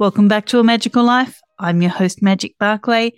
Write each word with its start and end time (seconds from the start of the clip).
Welcome 0.00 0.26
back 0.26 0.46
to 0.46 0.58
A 0.58 0.64
Magical 0.64 1.04
Life. 1.04 1.38
I'm 1.58 1.82
your 1.82 1.90
host, 1.90 2.22
Magic 2.22 2.56
Barclay, 2.58 3.12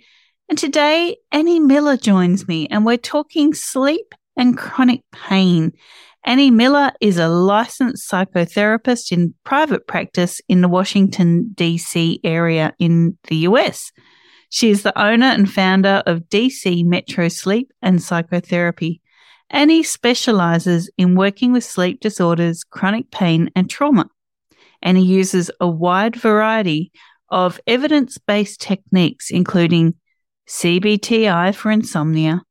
and 0.49 0.57
today 0.57 1.15
Annie 1.31 1.61
Miller 1.61 1.95
joins 1.95 2.49
me, 2.49 2.67
and 2.67 2.85
we're 2.85 2.97
talking 2.97 3.53
sleep 3.53 4.13
and 4.35 4.57
chronic 4.57 5.01
pain. 5.13 5.71
Annie 6.25 6.51
Miller 6.51 6.91
is 6.99 7.17
a 7.17 7.29
licensed 7.29 8.11
psychotherapist 8.11 9.13
in 9.13 9.33
private 9.45 9.87
practice 9.87 10.41
in 10.49 10.59
the 10.59 10.67
Washington, 10.67 11.51
D.C. 11.55 12.19
area 12.25 12.73
in 12.77 13.17
the 13.29 13.37
US. 13.37 13.93
She 14.49 14.69
is 14.69 14.83
the 14.83 14.99
owner 15.01 15.27
and 15.27 15.51
founder 15.51 16.03
of 16.05 16.27
DC 16.29 16.83
Metro 16.85 17.29
Sleep 17.29 17.71
and 17.81 18.03
Psychotherapy. 18.03 19.01
Annie 19.49 19.81
specializes 19.81 20.91
in 20.97 21.15
working 21.15 21.53
with 21.53 21.63
sleep 21.63 22.01
disorders, 22.01 22.63
chronic 22.63 23.11
pain, 23.11 23.49
and 23.55 23.69
trauma 23.69 24.09
and 24.81 24.97
he 24.97 25.03
uses 25.03 25.51
a 25.59 25.67
wide 25.67 26.15
variety 26.15 26.91
of 27.29 27.59
evidence 27.67 28.17
based 28.17 28.61
techniques, 28.61 29.31
including 29.31 29.95
CBTI 30.47 31.55
for 31.55 31.71
insomnia, 31.71 32.43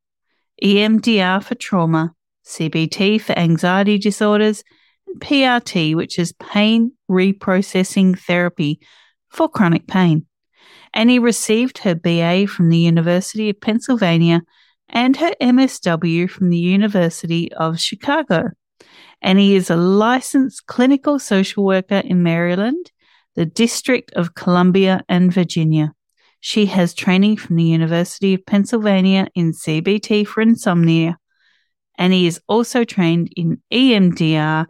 EMDR 0.62 1.42
for 1.42 1.54
trauma, 1.54 2.14
CBT 2.44 3.20
for 3.20 3.38
anxiety 3.38 3.98
disorders, 3.98 4.62
and 5.06 5.20
PRT, 5.20 5.94
which 5.94 6.18
is 6.18 6.32
pain 6.32 6.92
reprocessing 7.10 8.18
therapy 8.18 8.80
for 9.28 9.48
chronic 9.48 9.86
pain. 9.86 10.26
And 10.92 11.10
he 11.10 11.18
received 11.18 11.78
her 11.78 11.94
BA 11.94 12.46
from 12.46 12.68
the 12.68 12.78
University 12.78 13.50
of 13.50 13.60
Pennsylvania 13.60 14.42
and 14.88 15.16
her 15.16 15.32
MSW 15.40 16.30
from 16.30 16.50
the 16.50 16.58
University 16.58 17.52
of 17.52 17.80
Chicago 17.80 18.50
and 19.22 19.38
he 19.38 19.56
is 19.56 19.70
a 19.70 19.76
licensed 19.76 20.66
clinical 20.66 21.18
social 21.18 21.64
worker 21.64 21.98
in 22.04 22.22
Maryland, 22.22 22.90
the 23.34 23.46
District 23.46 24.12
of 24.12 24.34
Columbia, 24.34 25.02
and 25.08 25.32
Virginia. 25.32 25.92
She 26.40 26.66
has 26.66 26.92
training 26.92 27.38
from 27.38 27.56
the 27.56 27.64
University 27.64 28.34
of 28.34 28.44
Pennsylvania 28.44 29.28
in 29.34 29.52
CBT 29.52 30.26
for 30.26 30.42
insomnia, 30.42 31.18
and 31.96 32.12
he 32.12 32.26
is 32.26 32.40
also 32.46 32.84
trained 32.84 33.32
in 33.34 33.62
EMDR, 33.72 34.66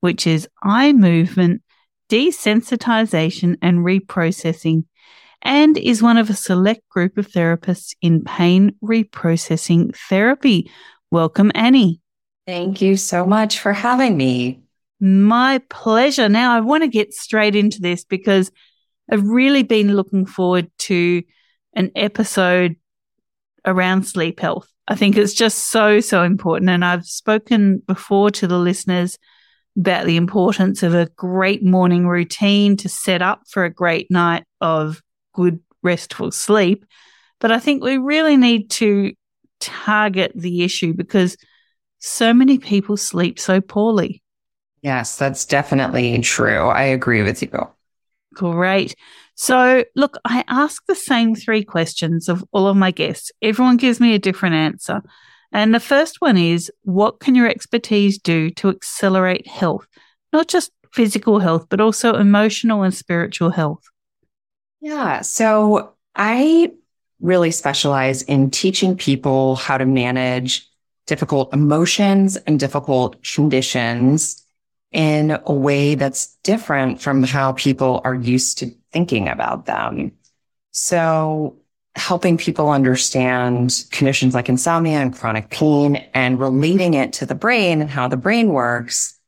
which 0.00 0.26
is 0.26 0.48
eye 0.62 0.92
movement 0.92 1.62
desensitization 2.08 3.56
and 3.60 3.80
reprocessing, 3.80 4.84
and 5.42 5.76
is 5.76 6.02
one 6.02 6.16
of 6.16 6.30
a 6.30 6.34
select 6.34 6.88
group 6.88 7.18
of 7.18 7.28
therapists 7.28 7.94
in 8.00 8.24
pain 8.24 8.74
reprocessing 8.82 9.94
therapy. 10.08 10.70
Welcome, 11.10 11.52
Annie. 11.54 12.00
Thank 12.48 12.80
you 12.80 12.96
so 12.96 13.26
much 13.26 13.58
for 13.58 13.74
having 13.74 14.16
me. 14.16 14.62
My 15.00 15.60
pleasure. 15.68 16.30
Now, 16.30 16.56
I 16.56 16.60
want 16.60 16.82
to 16.82 16.88
get 16.88 17.12
straight 17.12 17.54
into 17.54 17.82
this 17.82 18.04
because 18.04 18.50
I've 19.12 19.28
really 19.28 19.62
been 19.62 19.94
looking 19.94 20.24
forward 20.24 20.70
to 20.78 21.22
an 21.74 21.92
episode 21.94 22.76
around 23.66 24.04
sleep 24.04 24.40
health. 24.40 24.66
I 24.88 24.94
think 24.94 25.18
it's 25.18 25.34
just 25.34 25.70
so, 25.70 26.00
so 26.00 26.22
important. 26.22 26.70
And 26.70 26.86
I've 26.86 27.04
spoken 27.04 27.82
before 27.86 28.30
to 28.30 28.46
the 28.46 28.58
listeners 28.58 29.18
about 29.76 30.06
the 30.06 30.16
importance 30.16 30.82
of 30.82 30.94
a 30.94 31.10
great 31.16 31.62
morning 31.62 32.08
routine 32.08 32.78
to 32.78 32.88
set 32.88 33.20
up 33.20 33.42
for 33.50 33.66
a 33.66 33.70
great 33.70 34.10
night 34.10 34.44
of 34.62 35.02
good, 35.34 35.60
restful 35.82 36.30
sleep. 36.30 36.86
But 37.40 37.52
I 37.52 37.58
think 37.58 37.84
we 37.84 37.98
really 37.98 38.38
need 38.38 38.70
to 38.70 39.12
target 39.60 40.32
the 40.34 40.62
issue 40.62 40.94
because 40.94 41.36
so 41.98 42.32
many 42.32 42.58
people 42.58 42.96
sleep 42.96 43.38
so 43.38 43.60
poorly. 43.60 44.22
Yes, 44.82 45.16
that's 45.16 45.44
definitely 45.44 46.18
true. 46.20 46.68
I 46.68 46.82
agree 46.84 47.22
with 47.22 47.42
you. 47.42 47.68
Great. 48.34 48.94
So, 49.34 49.84
look, 49.94 50.18
I 50.24 50.44
ask 50.48 50.84
the 50.86 50.94
same 50.94 51.34
three 51.34 51.64
questions 51.64 52.28
of 52.28 52.44
all 52.52 52.66
of 52.66 52.76
my 52.76 52.90
guests. 52.90 53.32
Everyone 53.42 53.76
gives 53.76 54.00
me 54.00 54.14
a 54.14 54.18
different 54.18 54.54
answer. 54.54 55.02
And 55.52 55.74
the 55.74 55.80
first 55.80 56.20
one 56.20 56.36
is 56.36 56.70
what 56.82 57.20
can 57.20 57.34
your 57.34 57.48
expertise 57.48 58.18
do 58.18 58.50
to 58.50 58.68
accelerate 58.68 59.46
health? 59.46 59.86
Not 60.32 60.48
just 60.48 60.70
physical 60.92 61.38
health, 61.38 61.66
but 61.68 61.80
also 61.80 62.14
emotional 62.14 62.82
and 62.82 62.94
spiritual 62.94 63.50
health. 63.50 63.82
Yeah. 64.80 65.22
So, 65.22 65.94
I 66.14 66.72
really 67.20 67.50
specialize 67.50 68.22
in 68.22 68.50
teaching 68.50 68.96
people 68.96 69.56
how 69.56 69.78
to 69.78 69.86
manage 69.86 70.67
difficult 71.08 71.52
emotions 71.52 72.36
and 72.36 72.60
difficult 72.60 73.20
conditions 73.24 74.44
in 74.92 75.38
a 75.46 75.52
way 75.52 75.96
that's 75.96 76.36
different 76.44 77.00
from 77.00 77.22
how 77.24 77.52
people 77.52 78.00
are 78.04 78.14
used 78.14 78.58
to 78.58 78.70
thinking 78.92 79.28
about 79.28 79.66
them. 79.66 80.12
So 80.70 81.56
helping 81.96 82.36
people 82.36 82.70
understand 82.70 83.84
conditions 83.90 84.34
like 84.34 84.48
insomnia 84.48 84.98
and 84.98 85.14
chronic 85.14 85.50
pain 85.50 85.96
and 86.14 86.38
relating 86.38 86.94
it 86.94 87.12
to 87.14 87.26
the 87.26 87.34
brain 87.34 87.80
and 87.80 87.90
how 87.90 88.06
the 88.06 88.16
brain 88.16 88.50
works. 88.50 89.18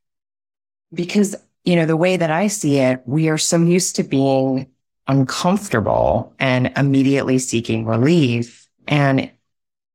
Because, 0.93 1.35
you 1.65 1.77
know, 1.77 1.87
the 1.87 1.97
way 1.97 2.17
that 2.17 2.31
I 2.31 2.47
see 2.47 2.79
it, 2.79 3.03
we 3.07 3.29
are 3.29 3.39
so 3.39 3.57
used 3.59 3.97
to 3.97 4.03
being 4.03 4.69
uncomfortable 5.09 6.35
and 6.39 6.73
immediately 6.77 7.39
seeking 7.39 7.87
relief. 7.87 8.69
And 8.87 9.31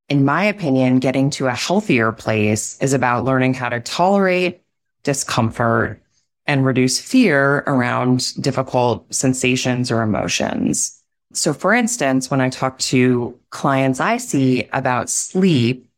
in 0.09 0.23
my 0.23 0.43
opinion, 0.43 0.99
getting 0.99 1.29
to 1.31 1.47
a 1.47 1.55
healthier 1.55 2.11
place 2.11 2.79
is 2.81 2.93
about 2.93 3.25
learning 3.25 3.55
how 3.55 3.69
to 3.69 3.79
tolerate 3.79 4.61
discomfort 5.03 6.01
and 6.45 6.65
reduce 6.65 6.99
fear 6.99 7.63
around 7.65 8.33
difficult 8.39 9.11
sensations 9.13 9.91
or 9.91 10.03
emotions. 10.03 11.01
So 11.33 11.53
for 11.53 11.73
instance, 11.73 12.29
when 12.29 12.39
I 12.39 12.49
talk 12.49 12.77
to 12.79 13.37
clients 13.49 13.99
I 13.99 14.17
see 14.17 14.69
about 14.73 15.09
sleep, 15.09 15.89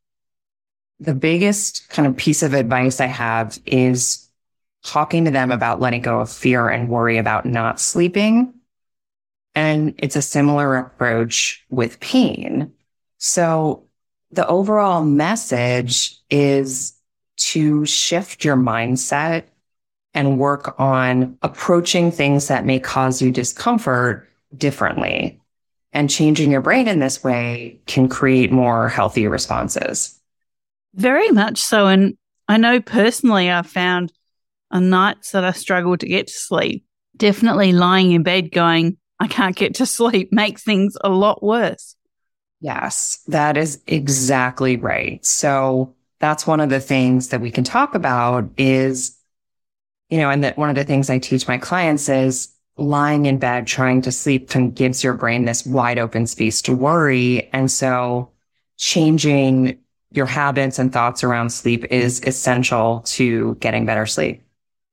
the 1.00 1.14
biggest 1.14 1.90
kind 1.90 2.08
of 2.08 2.16
piece 2.16 2.44
of 2.44 2.54
advice 2.54 3.00
I 3.02 3.08
have 3.08 3.60
is 3.66 4.28
talking 4.84 5.26
to 5.26 5.32
them 5.32 5.52
about 5.52 5.82
letting 5.82 6.02
go 6.02 6.22
of 6.22 6.32
fear 6.32 6.70
and 6.70 6.90
worry 6.90 7.18
about 7.18 7.46
not 7.46 7.80
sleeping. 7.80 8.54
And 9.54 9.96
it's 9.98 10.16
a 10.16 10.22
similar 10.22 10.78
approach 10.78 11.66
with 11.70 12.00
pain. 12.00 12.72
So 13.18 13.87
the 14.32 14.48
overall 14.48 15.04
message 15.04 16.18
is 16.30 16.94
to 17.38 17.86
shift 17.86 18.44
your 18.44 18.58
mindset 18.58 19.44
and 20.14 20.40
work 20.40 20.80
on 20.80 21.38
approaching 21.42 22.12
things 22.12 22.48
that 22.48 22.66
may 22.66 22.80
cause 22.80 23.22
you 23.22 23.32
discomfort 23.32 24.28
differently. 24.58 25.40
And 25.94 26.10
changing 26.10 26.52
your 26.52 26.62
brain 26.62 26.88
in 26.88 27.00
this 27.00 27.24
way 27.24 27.80
can 27.88 28.10
create 28.10 28.52
more 28.52 28.90
healthy 28.90 29.28
responses. 29.28 30.20
Very 30.94 31.30
much 31.30 31.60
so. 31.60 31.88
And 31.88 32.18
I 32.48 32.58
know 32.58 32.82
personally, 32.82 33.50
I've 33.50 33.68
found 33.68 34.12
on 34.72 34.90
nights 34.90 35.32
that 35.32 35.44
I 35.44 35.52
struggle 35.52 35.98
to 35.98 36.08
get 36.08 36.28
to 36.28 36.34
sleep, 36.34 36.86
definitely 37.16 37.72
lying 37.72 38.12
in 38.12 38.24
bed 38.24 38.52
going, 38.52 38.98
I 39.20 39.28
can't 39.28 39.56
get 39.56 39.76
to 39.76 39.86
sleep 39.98 40.30
makes 40.32 40.64
things 40.64 40.98
a 41.02 41.10
lot 41.10 41.44
worse. 41.44 41.97
Yes, 42.60 43.22
that 43.28 43.58
is 43.58 43.82
exactly 43.88 44.78
right. 44.78 45.24
So 45.26 45.94
that's 46.20 46.48
one 46.48 46.60
of 46.60 46.70
the 46.70 46.80
things 46.80 47.30
that 47.30 47.42
we 47.42 47.52
can 47.52 47.64
talk 47.64 47.94
about 47.94 48.50
is, 48.58 49.18
you 50.10 50.18
know, 50.18 50.30
and 50.30 50.44
that 50.44 50.58
one 50.58 50.70
of 50.70 50.76
the 50.76 50.84
things 50.84 51.10
I 51.10 51.20
teach 51.20 51.48
my 51.48 51.58
clients 51.58 52.10
is 52.10 52.50
lying 52.78 53.26
in 53.26 53.38
bed 53.38 53.68
trying 53.68 54.02
to 54.04 54.12
sleep 54.12 54.50
gives 54.74 55.04
your 55.04 55.14
brain 55.14 55.46
this 55.46 55.66
wide 55.66 56.00
open 56.00 56.26
space 56.26 56.62
to 56.64 56.76
worry. 56.76 57.50
And 57.54 57.72
so 57.72 58.32
changing 58.78 59.80
your 60.12 60.26
habits 60.26 60.80
and 60.80 60.92
thoughts 60.92 61.24
around 61.24 61.52
sleep 61.52 61.86
is 61.86 62.22
essential 62.24 63.02
to 63.06 63.56
getting 63.56 63.86
better 63.86 64.06
sleep. 64.06 64.42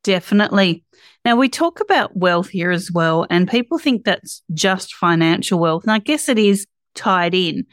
Definitely. 0.02 0.84
Now, 1.24 1.36
we 1.36 1.48
talk 1.48 1.80
about 1.80 2.14
wealth 2.14 2.50
here 2.50 2.70
as 2.70 2.92
well, 2.92 3.26
and 3.30 3.48
people 3.48 3.78
think 3.78 4.04
that's 4.04 4.42
just 4.52 4.94
financial 4.94 5.58
wealth. 5.58 5.84
And 5.84 5.92
I 5.92 5.98
guess 5.98 6.28
it 6.28 6.38
is 6.38 6.66
tied 6.94 7.34
in, 7.34 7.66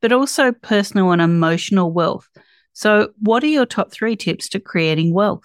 but 0.00 0.12
also 0.12 0.52
personal 0.52 1.12
and 1.12 1.22
emotional 1.22 1.92
wealth. 1.92 2.28
So, 2.72 3.10
what 3.20 3.42
are 3.42 3.48
your 3.48 3.66
top 3.66 3.92
three 3.92 4.16
tips 4.16 4.48
to 4.50 4.60
creating 4.60 5.12
wealth? 5.12 5.44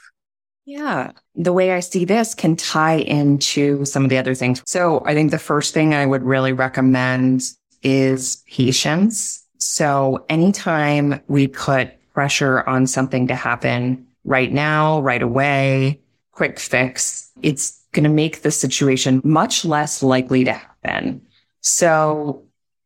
Yeah. 0.66 1.12
The 1.36 1.54
way 1.54 1.74
I 1.74 1.80
see 1.82 2.06
this 2.06 2.34
can 2.34 2.56
tie 2.56 2.98
into 2.98 3.84
some 3.86 4.04
of 4.04 4.10
the 4.10 4.18
other 4.18 4.36
things. 4.36 4.62
So 4.66 5.04
I 5.06 5.14
think 5.14 5.32
the 5.32 5.40
first 5.40 5.74
thing 5.74 5.94
I 5.94 6.06
would 6.06 6.24
really 6.24 6.54
recommend 6.54 7.44
is 7.82 8.44
patience. 8.48 9.46
So 9.58 10.26
anytime 10.30 11.22
we 11.28 11.48
put 11.48 11.92
pressure 12.14 12.68
on 12.68 12.88
something 12.88 13.28
to 13.28 13.36
happen 13.36 14.08
right 14.24 14.52
now, 14.52 15.02
right 15.02 15.22
away, 15.22 16.00
quick 16.32 16.60
fix, 16.60 17.30
it's 17.42 17.82
going 17.92 18.04
to 18.04 18.10
make 18.10 18.42
the 18.42 18.52
situation 18.52 19.22
much 19.24 19.66
less 19.66 20.02
likely 20.02 20.44
to 20.46 20.54
happen. 20.54 21.22
So 21.62 22.44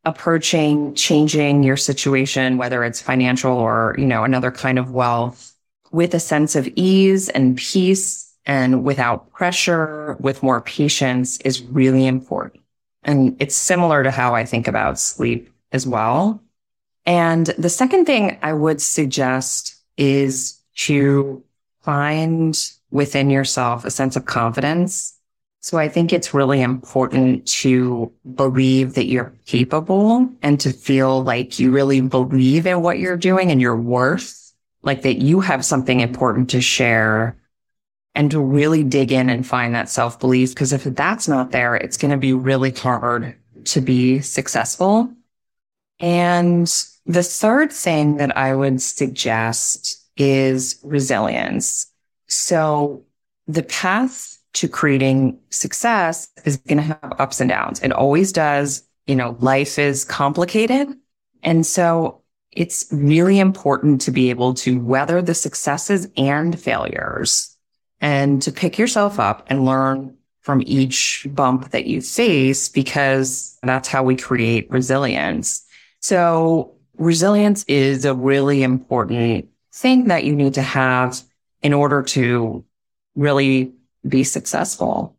approaching 0.08 0.96
changing 0.96 1.64
your 1.64 1.76
situation, 1.76 2.58
whether 2.58 2.84
it's 2.84 3.02
financial 3.02 3.58
or, 3.58 3.94
you 3.98 4.06
know, 4.06 4.24
another 4.24 4.52
kind 4.52 4.80
of 4.80 4.92
wealth 4.92 5.54
with 5.92 6.14
a 6.14 6.20
sense 6.20 6.56
of 6.56 6.68
ease 6.76 7.28
and 7.30 7.58
peace 7.58 8.34
and 8.46 8.86
without 8.86 9.30
pressure, 9.32 10.16
with 10.22 10.42
more 10.42 10.62
patience 10.62 11.38
is 11.42 11.62
really 11.62 12.08
important. 12.08 12.64
And 13.04 13.36
it's 13.40 13.56
similar 13.56 14.04
to 14.04 14.12
how 14.12 14.34
I 14.34 14.46
think 14.46 14.70
about 14.70 14.98
sleep 14.98 15.52
as 15.74 15.86
well. 15.86 16.42
And 17.06 17.48
the 17.58 17.70
second 17.70 18.06
thing 18.06 18.38
I 18.42 18.54
would 18.54 18.82
suggest 18.82 19.76
is 19.98 20.62
to 20.76 21.44
find 21.82 22.58
within 22.92 23.30
yourself 23.30 23.84
a 23.84 23.92
sense 23.92 24.16
of 24.16 24.26
confidence. 24.26 25.17
So 25.68 25.78
I 25.78 25.90
think 25.90 26.14
it's 26.14 26.34
really 26.34 26.62
important 26.62 27.46
to 27.60 28.10
believe 28.36 28.94
that 28.94 29.08
you're 29.08 29.34
capable 29.46 30.30
and 30.42 30.58
to 30.62 30.72
feel 30.72 31.22
like 31.24 31.60
you 31.60 31.72
really 31.72 32.00
believe 32.00 32.66
in 32.66 32.82
what 32.82 33.00
you're 33.00 33.18
doing 33.18 33.52
and 33.52 33.60
your 33.60 33.76
worth 33.76 34.54
like 34.84 35.02
that 35.02 35.18
you 35.18 35.42
have 35.42 35.66
something 35.66 36.00
important 36.00 36.50
to 36.52 36.62
share 36.62 37.36
and 38.16 38.32
to 38.32 38.40
really 38.40 38.82
dig 38.82 39.12
in 39.12 39.30
and 39.30 39.46
find 39.46 39.76
that 39.76 39.90
self 39.90 40.22
belief. 40.22 40.56
Cause 40.56 40.72
if 40.72 40.86
that's 40.86 41.28
not 41.28 41.52
there, 41.52 41.76
it's 41.76 41.98
going 41.98 42.12
to 42.12 42.18
be 42.18 42.32
really 42.32 42.72
hard 42.72 43.36
to 43.66 43.82
be 43.82 44.22
successful. 44.22 45.12
And 46.00 46.74
the 47.06 47.24
third 47.24 47.74
thing 47.74 48.16
that 48.18 48.38
I 48.38 48.56
would 48.56 48.82
suggest 48.82 50.02
is 50.16 50.80
resilience. 50.82 51.88
So 52.28 53.04
the 53.48 53.64
path 53.64 54.37
to 54.58 54.68
creating 54.68 55.40
success 55.50 56.30
is 56.46 56.58
going 56.58 56.78
to 56.78 56.84
have 56.84 57.14
ups 57.20 57.40
and 57.40 57.50
downs. 57.50 57.82
It 57.82 57.92
always 57.92 58.32
does. 58.32 58.84
You 59.06 59.16
know, 59.16 59.38
life 59.40 59.80
is 59.80 60.04
complicated. 60.04 60.90
And 61.44 61.66
so 61.66 62.24
it's 62.52 62.88
really 62.92 63.40
important 63.40 64.02
to 64.02 64.12
be 64.12 64.30
able 64.30 64.54
to 64.56 64.80
weather 64.80 65.22
the 65.22 65.36
successes 65.36 66.08
and 66.18 66.60
failures 66.60 67.56
and 68.02 68.42
to 68.42 68.52
pick 68.52 68.78
yourself 68.78 69.20
up 69.20 69.46
and 69.48 69.66
learn 69.66 70.18
from 70.42 70.64
each 70.66 71.28
bump 71.32 71.72
that 71.72 71.86
you 71.86 72.02
face 72.02 72.70
because 72.70 73.58
that's 73.64 73.88
how 73.88 74.04
we 74.04 74.16
create 74.16 74.70
resilience. 74.72 75.66
So 76.00 76.74
resilience 76.98 77.64
is 77.66 78.06
a 78.06 78.14
really 78.14 78.64
important 78.64 79.50
thing 79.74 80.06
that 80.06 80.24
you 80.24 80.36
need 80.36 80.56
to 80.56 80.62
have 80.62 81.22
in 81.62 81.74
order 81.74 82.02
to 82.02 82.64
really 83.16 83.74
be 84.08 84.24
successful. 84.24 85.18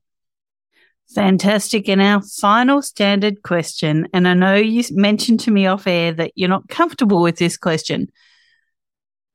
Fantastic. 1.14 1.88
And 1.88 2.02
our 2.02 2.20
final 2.20 2.82
standard 2.82 3.43
question, 3.43 4.08
and 4.12 4.29
I 4.29 4.35
know 4.35 4.56
you 4.56 4.85
mentioned 4.90 5.40
to 5.40 5.50
me 5.50 5.67
off 5.67 5.87
air 5.87 6.12
that 6.12 6.32
you're 6.35 6.50
not 6.50 6.69
comfortable 6.69 7.23
with 7.23 7.38
this 7.38 7.56
question. 7.56 8.08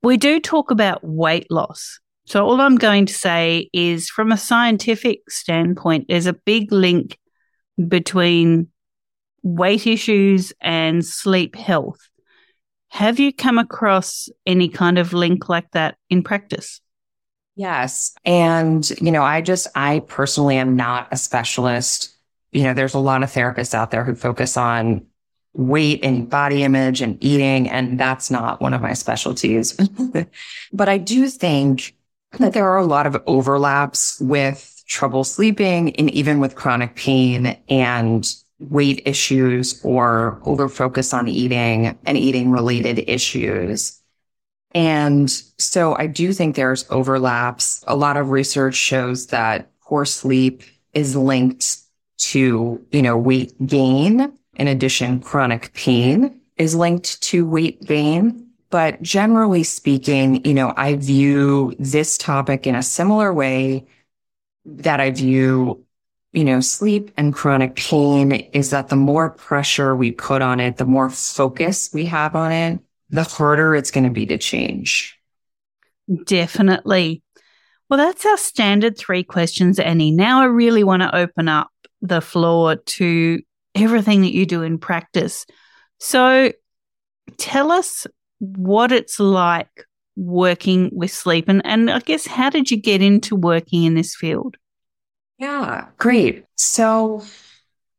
We 0.03 0.17
do 0.17 0.39
talk 0.39 0.69
about 0.69 1.03
weight 1.03 1.49
loss. 1.49 1.99
So, 2.25 2.45
all 2.45 2.61
I'm 2.61 2.77
going 2.77 3.05
to 3.07 3.13
say 3.13 3.69
is 3.73 4.09
from 4.09 4.31
a 4.31 4.37
scientific 4.37 5.29
standpoint, 5.29 6.05
there's 6.07 6.27
a 6.27 6.33
big 6.33 6.71
link 6.71 7.17
between 7.87 8.67
weight 9.41 9.87
issues 9.87 10.53
and 10.61 11.05
sleep 11.05 11.55
health. 11.55 11.99
Have 12.89 13.19
you 13.19 13.33
come 13.33 13.57
across 13.57 14.29
any 14.45 14.69
kind 14.69 14.99
of 14.99 15.13
link 15.13 15.49
like 15.49 15.71
that 15.71 15.97
in 16.09 16.23
practice? 16.23 16.79
Yes. 17.55 18.15
And, 18.25 18.89
you 19.01 19.11
know, 19.11 19.23
I 19.23 19.41
just, 19.41 19.67
I 19.75 19.99
personally 20.07 20.57
am 20.57 20.75
not 20.75 21.07
a 21.11 21.17
specialist. 21.17 22.15
You 22.51 22.63
know, 22.63 22.73
there's 22.73 22.95
a 22.95 22.99
lot 22.99 23.23
of 23.23 23.31
therapists 23.31 23.73
out 23.73 23.91
there 23.91 24.03
who 24.03 24.15
focus 24.15 24.57
on 24.57 25.05
weight 25.53 26.03
and 26.03 26.29
body 26.29 26.63
image 26.63 27.01
and 27.01 27.23
eating, 27.23 27.69
and 27.69 27.99
that's 27.99 28.31
not 28.31 28.59
one 28.59 28.73
of 28.73 28.81
my 28.81 28.93
specialties. 28.93 29.77
but 30.73 30.89
I 30.89 30.97
do 30.97 31.27
think 31.29 31.95
that 32.39 32.53
there 32.53 32.67
are 32.69 32.79
a 32.79 32.85
lot 32.85 33.05
of 33.05 33.21
overlaps 33.27 34.19
with 34.19 34.83
trouble 34.87 35.23
sleeping 35.23 35.95
and 35.95 36.09
even 36.11 36.39
with 36.39 36.55
chronic 36.55 36.95
pain 36.95 37.57
and 37.69 38.35
weight 38.59 39.01
issues 39.05 39.79
or 39.83 40.41
over 40.45 40.69
focus 40.69 41.13
on 41.13 41.27
eating 41.27 41.97
and 42.05 42.17
eating 42.17 42.51
related 42.51 43.03
issues. 43.07 43.99
And 44.73 45.29
so 45.29 45.95
I 45.97 46.07
do 46.07 46.33
think 46.33 46.55
there's 46.55 46.89
overlaps. 46.89 47.83
A 47.87 47.95
lot 47.95 48.17
of 48.17 48.31
research 48.31 48.75
shows 48.75 49.27
that 49.27 49.71
poor 49.81 50.05
sleep 50.05 50.63
is 50.93 51.15
linked 51.15 51.77
to, 52.17 52.83
you 52.91 53.01
know, 53.01 53.17
weight 53.17 53.53
gain. 53.65 54.33
In 54.55 54.67
addition, 54.67 55.19
chronic 55.19 55.73
pain 55.73 56.39
is 56.57 56.75
linked 56.75 57.21
to 57.23 57.45
weight 57.45 57.83
gain. 57.85 58.47
But 58.69 59.01
generally 59.03 59.63
speaking, 59.63 60.43
you 60.45 60.53
know, 60.53 60.73
I 60.75 60.95
view 60.95 61.75
this 61.77 62.17
topic 62.17 62.65
in 62.65 62.73
a 62.73 62.81
similar 62.81 63.31
way 63.31 63.85
that 64.65 64.99
I 64.99 65.11
view, 65.11 65.85
you 66.31 66.43
know, 66.43 66.59
sleep 66.59 67.11
and 67.15 67.33
chronic 67.33 67.75
pain 67.75 68.31
is 68.31 68.71
that 68.71 68.89
the 68.89 68.95
more 68.95 69.29
pressure 69.29 69.95
we 69.95 70.11
put 70.11 70.41
on 70.41 70.59
it, 70.59 70.77
the 70.77 70.85
more 70.85 71.11
focus 71.11 71.91
we 71.93 72.05
have 72.05 72.35
on 72.35 72.51
it, 72.51 72.79
the 73.13 73.23
harder 73.23 73.75
it's 73.75 73.91
going 73.91 74.03
to 74.03 74.09
be 74.09 74.25
to 74.25 74.37
change. 74.37 75.17
Definitely. 76.25 77.21
Well, 77.89 77.97
that's 77.97 78.25
our 78.25 78.37
standard 78.37 78.97
three 78.97 79.23
questions, 79.23 79.79
Annie. 79.79 80.11
Now 80.11 80.41
I 80.41 80.45
really 80.45 80.83
want 80.83 81.03
to 81.03 81.15
open 81.15 81.47
up 81.47 81.69
the 82.01 82.21
floor 82.21 82.75
to 82.75 83.41
everything 83.75 84.21
that 84.21 84.33
you 84.33 84.45
do 84.45 84.63
in 84.63 84.79
practice. 84.79 85.45
So 85.99 86.51
tell 87.37 87.71
us 87.71 88.07
what 88.39 88.91
it's 88.91 89.19
like 89.19 89.85
working 90.15 90.89
with 90.91 91.11
sleep 91.11 91.47
and, 91.47 91.61
and 91.65 91.89
I 91.89 91.99
guess 91.99 92.27
how 92.27 92.49
did 92.49 92.69
you 92.69 92.77
get 92.77 93.01
into 93.01 93.35
working 93.35 93.83
in 93.83 93.93
this 93.93 94.15
field? 94.15 94.57
Yeah, 95.37 95.87
great. 95.97 96.45
So 96.57 97.23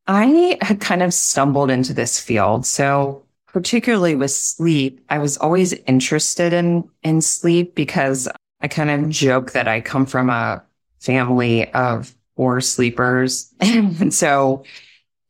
I 0.06 0.58
had 0.60 0.80
kind 0.80 1.02
of 1.02 1.14
stumbled 1.14 1.70
into 1.70 1.94
this 1.94 2.20
field. 2.20 2.66
So 2.66 3.23
particularly 3.54 4.16
with 4.16 4.32
sleep, 4.32 5.00
I 5.08 5.18
was 5.18 5.36
always 5.36 5.72
interested 5.86 6.52
in, 6.52 6.90
in 7.04 7.20
sleep 7.20 7.76
because 7.76 8.28
I 8.60 8.66
kind 8.66 8.90
of 8.90 9.08
joke 9.08 9.52
that 9.52 9.68
I 9.68 9.80
come 9.80 10.06
from 10.06 10.28
a 10.28 10.60
family 10.98 11.72
of 11.72 12.16
poor 12.36 12.60
sleepers. 12.60 13.54
and 13.60 14.12
so, 14.12 14.64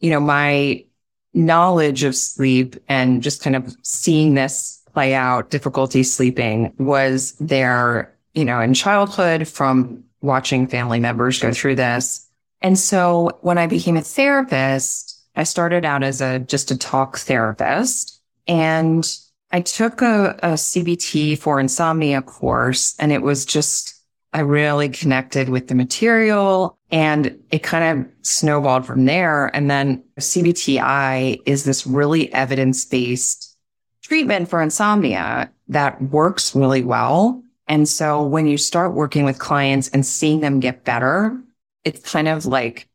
you 0.00 0.08
know, 0.08 0.20
my 0.20 0.86
knowledge 1.34 2.02
of 2.02 2.16
sleep 2.16 2.76
and 2.88 3.22
just 3.22 3.42
kind 3.42 3.56
of 3.56 3.76
seeing 3.82 4.32
this 4.32 4.82
play 4.94 5.12
out, 5.12 5.50
difficulty 5.50 6.02
sleeping 6.02 6.72
was 6.78 7.32
there, 7.32 8.16
you 8.32 8.46
know, 8.46 8.58
in 8.58 8.72
childhood 8.72 9.46
from 9.46 10.02
watching 10.22 10.66
family 10.66 10.98
members 10.98 11.40
go 11.40 11.52
through 11.52 11.74
this. 11.74 12.26
And 12.62 12.78
so 12.78 13.38
when 13.42 13.58
I 13.58 13.66
became 13.66 13.98
a 13.98 14.02
therapist, 14.02 15.20
I 15.36 15.42
started 15.42 15.84
out 15.84 16.02
as 16.02 16.22
a 16.22 16.38
just 16.38 16.70
a 16.70 16.78
talk 16.78 17.18
therapist 17.18 18.13
and 18.46 19.06
I 19.50 19.60
took 19.60 20.02
a, 20.02 20.36
a 20.42 20.52
CBT 20.54 21.38
for 21.38 21.60
insomnia 21.60 22.22
course 22.22 22.94
and 22.98 23.12
it 23.12 23.22
was 23.22 23.44
just, 23.44 23.94
I 24.32 24.40
really 24.40 24.88
connected 24.88 25.48
with 25.48 25.68
the 25.68 25.74
material 25.74 26.76
and 26.90 27.38
it 27.50 27.62
kind 27.62 28.00
of 28.00 28.06
snowballed 28.22 28.84
from 28.84 29.04
there. 29.04 29.54
And 29.54 29.70
then 29.70 30.02
CBTI 30.18 31.40
is 31.46 31.64
this 31.64 31.86
really 31.86 32.32
evidence 32.32 32.84
based 32.84 33.56
treatment 34.02 34.48
for 34.48 34.60
insomnia 34.60 35.50
that 35.68 36.02
works 36.02 36.54
really 36.54 36.82
well. 36.82 37.42
And 37.68 37.88
so 37.88 38.22
when 38.22 38.46
you 38.46 38.58
start 38.58 38.92
working 38.92 39.24
with 39.24 39.38
clients 39.38 39.88
and 39.88 40.04
seeing 40.04 40.40
them 40.40 40.60
get 40.60 40.84
better, 40.84 41.40
it's 41.84 42.10
kind 42.10 42.28
of 42.28 42.44
like 42.44 42.88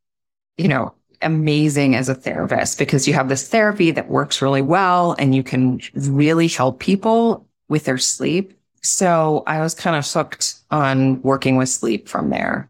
you 0.59 0.67
know, 0.67 0.93
amazing 1.21 1.95
as 1.95 2.09
a 2.09 2.15
therapist 2.15 2.77
because 2.77 3.07
you 3.07 3.13
have 3.13 3.29
this 3.29 3.47
therapy 3.47 3.91
that 3.91 4.09
works 4.09 4.41
really 4.41 4.61
well 4.61 5.15
and 5.19 5.35
you 5.35 5.43
can 5.43 5.79
really 5.93 6.47
help 6.47 6.79
people 6.79 7.47
with 7.67 7.85
their 7.85 7.97
sleep. 7.97 8.53
So 8.81 9.43
I 9.45 9.61
was 9.61 9.73
kind 9.73 9.95
of 9.95 10.09
hooked 10.09 10.55
on 10.71 11.21
working 11.21 11.57
with 11.57 11.69
sleep 11.69 12.07
from 12.07 12.29
there. 12.29 12.69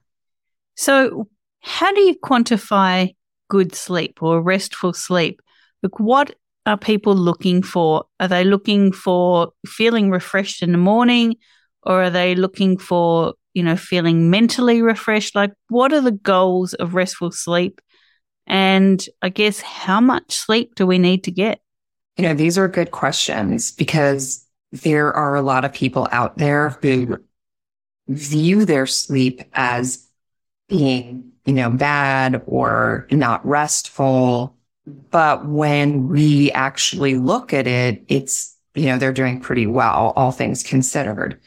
So 0.75 1.27
how 1.61 1.93
do 1.93 2.01
you 2.01 2.15
quantify 2.15 3.15
good 3.49 3.75
sleep 3.75 4.21
or 4.21 4.41
restful 4.41 4.93
sleep? 4.93 5.41
Like 5.83 5.99
what 5.99 6.35
are 6.65 6.77
people 6.77 7.15
looking 7.15 7.61
for? 7.61 8.05
Are 8.19 8.27
they 8.27 8.43
looking 8.43 8.91
for 8.91 9.51
feeling 9.65 10.09
refreshed 10.09 10.63
in 10.63 10.71
the 10.71 10.77
morning 10.77 11.35
or 11.83 12.03
are 12.03 12.09
they 12.09 12.35
looking 12.35 12.77
for, 12.77 13.33
you 13.53 13.63
know, 13.63 13.75
feeling 13.75 14.29
mentally 14.29 14.81
refreshed? 14.81 15.35
Like 15.35 15.53
what 15.69 15.93
are 15.93 16.01
the 16.01 16.11
goals 16.11 16.73
of 16.75 16.95
restful 16.95 17.31
sleep? 17.31 17.81
And 18.49 19.03
I 19.21 19.29
guess 19.29 19.61
how 19.61 20.01
much 20.01 20.35
sleep 20.35 20.75
do 20.75 20.87
we 20.87 20.97
need 20.97 21.23
to 21.25 21.31
get? 21.31 21.61
You 22.17 22.23
know, 22.23 22.33
these 22.33 22.57
are 22.57 22.67
good 22.67 22.91
questions 22.91 23.71
because 23.71 24.45
there 24.71 25.13
are 25.13 25.35
a 25.35 25.41
lot 25.41 25.63
of 25.63 25.71
people 25.71 26.07
out 26.11 26.37
there 26.37 26.69
who 26.81 27.17
view 28.07 28.65
their 28.65 28.87
sleep 28.87 29.41
as 29.53 30.05
being, 30.67 31.31
you 31.45 31.53
know, 31.53 31.69
bad 31.69 32.41
or 32.47 33.07
not 33.11 33.45
restful. 33.45 34.55
But 35.11 35.45
when 35.47 36.09
we 36.09 36.51
actually 36.51 37.15
look 37.15 37.53
at 37.53 37.67
it, 37.67 38.03
it's, 38.07 38.57
you 38.73 38.87
know, 38.87 38.97
they're 38.97 39.13
doing 39.13 39.39
pretty 39.39 39.67
well, 39.67 40.13
all 40.15 40.31
things 40.31 40.63
considered. 40.63 41.39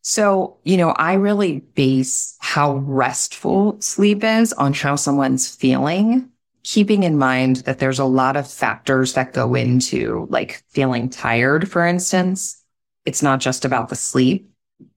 So, 0.00 0.56
you 0.64 0.76
know, 0.76 0.90
I 0.90 1.14
really 1.14 1.60
base 1.74 2.36
how 2.40 2.76
restful 2.76 3.80
sleep 3.80 4.24
is 4.24 4.52
on 4.54 4.72
how 4.72 4.96
someone's 4.96 5.54
feeling 5.54 6.30
keeping 6.66 7.04
in 7.04 7.16
mind 7.16 7.56
that 7.58 7.78
there's 7.78 8.00
a 8.00 8.04
lot 8.04 8.36
of 8.36 8.50
factors 8.50 9.12
that 9.12 9.32
go 9.32 9.54
into 9.54 10.26
like 10.30 10.64
feeling 10.70 11.08
tired, 11.08 11.70
for 11.70 11.86
instance. 11.86 12.60
It's 13.04 13.22
not 13.22 13.38
just 13.38 13.64
about 13.64 13.88
the 13.88 13.94
sleep, 13.94 14.50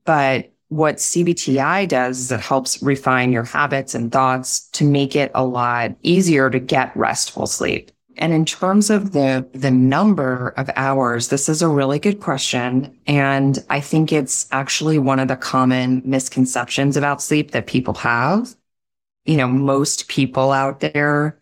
but 0.04 0.52
what 0.70 0.96
CBTI 0.96 1.88
does 1.88 2.20
is 2.20 2.32
it 2.32 2.40
helps 2.40 2.82
refine 2.82 3.32
your 3.32 3.44
habits 3.44 3.94
and 3.94 4.12
thoughts 4.12 4.68
to 4.70 4.84
make 4.84 5.16
it 5.16 5.32
a 5.36 5.46
lot 5.46 5.92
easier 6.02 6.50
to 6.50 6.60
get 6.60 6.96
restful 6.98 7.46
sleep. 7.46 7.92
And 8.18 8.34
in 8.34 8.46
terms 8.46 8.90
of 8.90 9.12
the, 9.12 9.48
the 9.54 9.72
number 9.72 10.56
of 10.58 10.72
hours, 10.76 11.28
this 11.28 11.48
is 11.48 11.62
a 11.62 11.68
really 11.68 12.00
good 12.00 12.20
question. 12.20 12.98
And 13.06 13.64
I 13.70 13.80
think 13.80 14.12
it's 14.12 14.48
actually 14.52 14.98
one 14.98 15.20
of 15.20 15.28
the 15.28 15.38
common 15.38 16.02
misconceptions 16.04 16.98
about 16.98 17.22
sleep 17.22 17.52
that 17.52 17.68
people 17.68 17.94
have. 17.94 18.56
You 19.26 19.38
know, 19.38 19.48
most 19.48 20.08
people 20.08 20.52
out 20.52 20.80
there 20.80 21.40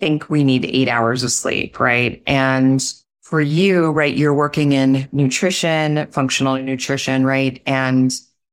think 0.00 0.30
we 0.30 0.44
need 0.44 0.64
eight 0.64 0.88
hours 0.88 1.22
of 1.22 1.32
sleep, 1.32 1.80
right? 1.80 2.22
And 2.26 2.82
for 3.22 3.40
you, 3.40 3.90
right, 3.90 4.16
you're 4.16 4.34
working 4.34 4.72
in 4.72 5.08
nutrition, 5.12 6.06
functional 6.10 6.56
nutrition, 6.56 7.26
right? 7.26 7.60
And 7.66 8.12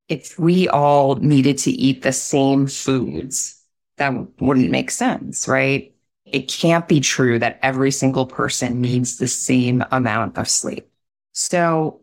if 0.09 0.37
we 0.37 0.67
all 0.67 1.15
needed 1.15 1.57
to 1.59 1.71
eat 1.71 2.01
the 2.01 2.11
same 2.11 2.67
foods, 2.67 3.61
that 3.97 4.13
wouldn't 4.41 4.71
make 4.71 4.91
sense, 4.91 5.47
right? 5.47 5.93
It 6.25 6.47
can't 6.47 6.87
be 6.87 6.99
true 6.99 7.39
that 7.39 7.59
every 7.61 7.91
single 7.91 8.25
person 8.25 8.81
needs 8.81 9.17
the 9.17 9.27
same 9.27 9.83
amount 9.91 10.37
of 10.37 10.49
sleep. 10.49 10.89
So 11.31 12.01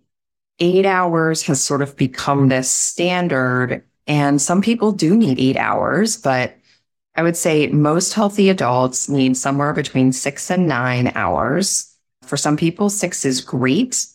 eight 0.58 0.86
hours 0.86 1.42
has 1.42 1.62
sort 1.62 1.82
of 1.82 1.96
become 1.96 2.48
this 2.48 2.70
standard. 2.70 3.84
And 4.06 4.40
some 4.40 4.62
people 4.62 4.92
do 4.92 5.16
need 5.16 5.38
eight 5.38 5.56
hours, 5.56 6.16
but 6.16 6.56
I 7.14 7.22
would 7.22 7.36
say 7.36 7.66
most 7.68 8.14
healthy 8.14 8.48
adults 8.48 9.08
need 9.08 9.36
somewhere 9.36 9.72
between 9.72 10.12
six 10.12 10.50
and 10.50 10.66
nine 10.66 11.12
hours. 11.14 11.94
For 12.22 12.36
some 12.36 12.56
people, 12.56 12.88
six 12.88 13.24
is 13.24 13.40
great. 13.40 14.06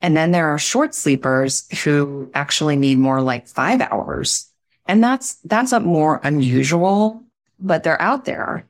And 0.00 0.16
then 0.16 0.32
there 0.32 0.48
are 0.48 0.58
short 0.58 0.94
sleepers 0.94 1.68
who 1.84 2.30
actually 2.34 2.76
need 2.76 2.98
more 2.98 3.20
like 3.20 3.46
five 3.46 3.80
hours. 3.80 4.50
And 4.86 5.02
that's, 5.02 5.34
that's 5.44 5.70
a 5.70 5.78
more 5.78 6.20
unusual, 6.24 7.22
but 7.60 7.84
they're 7.84 8.02
out 8.02 8.24
there. 8.24 8.66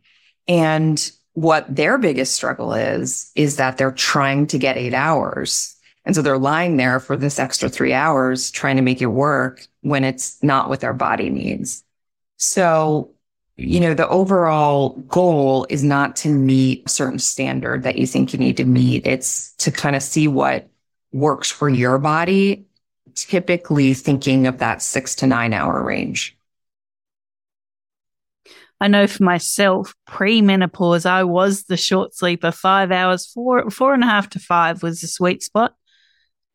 And 0.46 1.10
what 1.32 1.74
their 1.74 1.96
biggest 1.96 2.34
struggle 2.34 2.74
is, 2.74 3.32
is 3.34 3.56
that 3.56 3.78
they're 3.78 3.92
trying 3.92 4.46
to 4.48 4.58
get 4.58 4.76
eight 4.76 4.92
hours. 4.92 5.74
And 6.04 6.14
so 6.14 6.20
they're 6.20 6.36
lying 6.36 6.76
there 6.76 7.00
for 7.00 7.16
this 7.16 7.38
extra 7.38 7.70
three 7.70 7.94
hours 7.94 8.50
trying 8.50 8.76
to 8.76 8.82
make 8.82 9.00
it 9.00 9.06
work 9.06 9.66
when 9.80 10.04
it's 10.04 10.42
not 10.42 10.68
what 10.68 10.80
their 10.80 10.92
body 10.92 11.30
needs. 11.30 11.82
So 12.36 13.11
you 13.56 13.80
know, 13.80 13.94
the 13.94 14.08
overall 14.08 14.90
goal 15.08 15.66
is 15.68 15.84
not 15.84 16.16
to 16.16 16.28
meet 16.28 16.84
a 16.86 16.88
certain 16.88 17.18
standard 17.18 17.82
that 17.82 17.96
you 17.96 18.06
think 18.06 18.32
you 18.32 18.38
need 18.38 18.56
to 18.56 18.64
meet. 18.64 19.06
It's 19.06 19.52
to 19.56 19.70
kind 19.70 19.94
of 19.94 20.02
see 20.02 20.26
what 20.26 20.68
works 21.12 21.50
for 21.50 21.68
your 21.68 21.98
body, 21.98 22.64
typically 23.14 23.94
thinking 23.94 24.46
of 24.46 24.58
that 24.58 24.80
six 24.80 25.14
to 25.16 25.26
nine 25.26 25.52
hour 25.52 25.82
range. 25.82 26.36
I 28.80 28.88
know 28.88 29.06
for 29.06 29.22
myself, 29.22 29.94
pre-menopause, 30.06 31.06
I 31.06 31.22
was 31.22 31.64
the 31.64 31.76
short 31.76 32.16
sleeper. 32.16 32.50
Five 32.50 32.90
hours, 32.90 33.26
four 33.26 33.70
four 33.70 33.94
and 33.94 34.02
a 34.02 34.06
half 34.06 34.30
to 34.30 34.40
five 34.40 34.82
was 34.82 35.00
the 35.00 35.06
sweet 35.06 35.42
spot. 35.42 35.74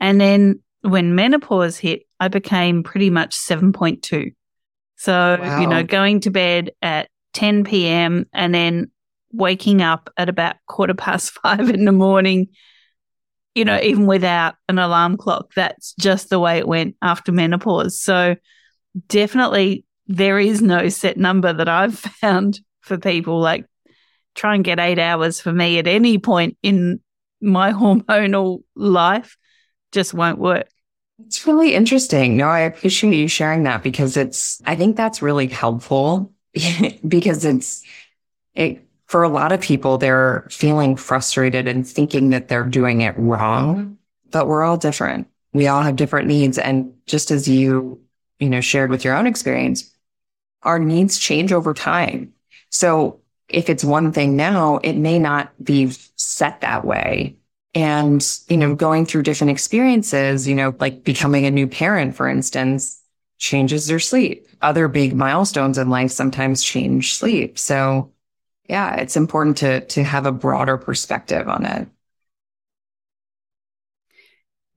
And 0.02 0.20
then 0.20 0.62
when 0.82 1.16
menopause 1.16 1.78
hit, 1.78 2.04
I 2.20 2.28
became 2.28 2.84
pretty 2.84 3.10
much 3.10 3.34
seven 3.34 3.72
point 3.72 4.04
two. 4.04 4.32
So, 4.98 5.38
wow. 5.40 5.62
you 5.62 5.68
know, 5.68 5.84
going 5.84 6.20
to 6.22 6.30
bed 6.30 6.72
at 6.82 7.10
10 7.34 7.64
p.m. 7.64 8.26
and 8.34 8.54
then 8.54 8.92
waking 9.32 9.82
up 9.82 10.10
at 10.18 10.30
about 10.30 10.56
quarter 10.68 10.94
past 10.94 11.32
five 11.44 11.70
in 11.70 11.86
the 11.86 11.92
morning, 11.92 12.48
you 13.56 13.64
know, 13.64 13.80
even 13.82 14.06
without 14.08 14.56
an 14.68 14.80
alarm 14.80 15.18
clock. 15.18 15.54
That's 15.56 15.94
just 16.00 16.30
the 16.30 16.40
way 16.40 16.58
it 16.58 16.68
went 16.68 16.96
after 17.02 17.32
menopause. 17.32 18.02
So, 18.02 18.36
definitely 19.08 19.86
there 20.08 20.40
is 20.40 20.62
no 20.62 20.90
set 20.90 21.18
number 21.18 21.54
that 21.54 21.70
I've 21.70 22.00
found 22.22 22.60
for 22.82 22.98
people. 22.98 23.40
Like, 23.40 23.66
try 24.36 24.56
and 24.56 24.64
get 24.64 24.80
eight 24.80 25.00
hours 25.00 25.40
for 25.40 25.52
me 25.52 25.80
at 25.80 25.88
any 25.88 26.18
point 26.18 26.58
in 26.64 27.00
my 27.42 27.72
hormonal 27.74 28.64
life 28.76 29.38
just 29.92 30.14
won't 30.14 30.40
work. 30.40 30.68
It's 31.26 31.48
really 31.48 31.74
interesting. 31.74 32.38
No, 32.38 32.48
I 32.48 32.60
appreciate 32.60 33.16
you 33.16 33.28
sharing 33.28 33.64
that 33.64 33.84
because 33.84 34.18
it's, 34.18 34.62
I 34.66 34.76
think 34.76 34.96
that's 34.96 35.22
really 35.22 35.48
helpful 35.48 36.32
because 37.08 37.44
it's, 37.44 37.84
it, 38.54 38.88
for 39.08 39.24
a 39.24 39.30
lot 39.30 39.52
of 39.52 39.62
people, 39.62 39.98
they're 39.98 40.48
feeling 40.52 40.96
frustrated 40.96 41.68
and 41.68 41.88
thinking 41.88 42.30
that 42.32 42.50
they're 42.50 42.66
doing 42.66 43.02
it 43.02 43.18
wrong, 43.18 43.98
but 44.32 44.48
we're 44.48 44.64
all 44.64 44.78
different. 44.78 45.28
We 45.54 45.68
all 45.68 45.82
have 45.82 45.96
different 45.96 46.28
needs. 46.28 46.58
And 46.58 46.94
just 47.06 47.32
as 47.32 47.48
you, 47.48 48.02
you 48.40 48.50
know, 48.50 48.62
shared 48.62 48.90
with 48.90 49.06
your 49.06 49.16
own 49.16 49.26
experience, 49.26 49.92
our 50.64 50.78
needs 50.78 51.18
change 51.18 51.54
over 51.54 51.74
time. 51.74 52.34
So 52.70 53.22
if 53.48 53.70
it's 53.70 53.84
one 53.84 54.12
thing 54.12 54.36
now, 54.36 54.78
it 54.84 54.98
may 54.98 55.20
not 55.20 55.52
be 55.64 55.90
set 56.18 56.62
that 56.62 56.84
way 56.84 57.37
and, 57.74 58.26
you 58.50 58.58
know, 58.58 58.76
going 58.76 59.06
through 59.06 59.24
different 59.24 59.52
experiences, 59.52 60.48
you 60.48 60.56
know, 60.56 60.76
like 60.80 61.04
becoming 61.04 61.46
a 61.46 61.52
new 61.52 61.68
parent, 61.68 62.16
for 62.16 62.28
instance, 62.28 63.02
changes 63.38 63.88
their 63.88 64.00
sleep. 64.00 64.48
Other 64.62 64.88
big 64.88 65.16
milestones 65.16 65.78
in 65.78 65.90
life 65.90 66.12
sometimes 66.12 66.64
change 66.64 67.16
sleep. 67.16 67.60
So 67.60 68.12
yeah, 68.68 68.96
it's 68.96 69.16
important 69.16 69.58
to, 69.58 69.82
to 69.82 70.04
have 70.04 70.26
a 70.26 70.32
broader 70.32 70.78
perspective 70.78 71.48
on 71.48 71.66
it. 71.66 71.88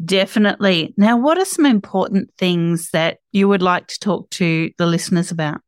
Definitely. 0.03 0.95
Now, 0.97 1.19
what 1.19 1.39
are 1.39 1.45
some 1.45 1.67
important 1.67 2.31
things 2.39 2.91
that 2.91 3.19
you 3.33 3.49
would 3.49 3.63
like 3.63 3.87
to 3.89 3.99
talk 3.99 4.31
to 4.31 4.71
the 4.79 4.87
listeners 4.87 5.31
about? 5.31 5.61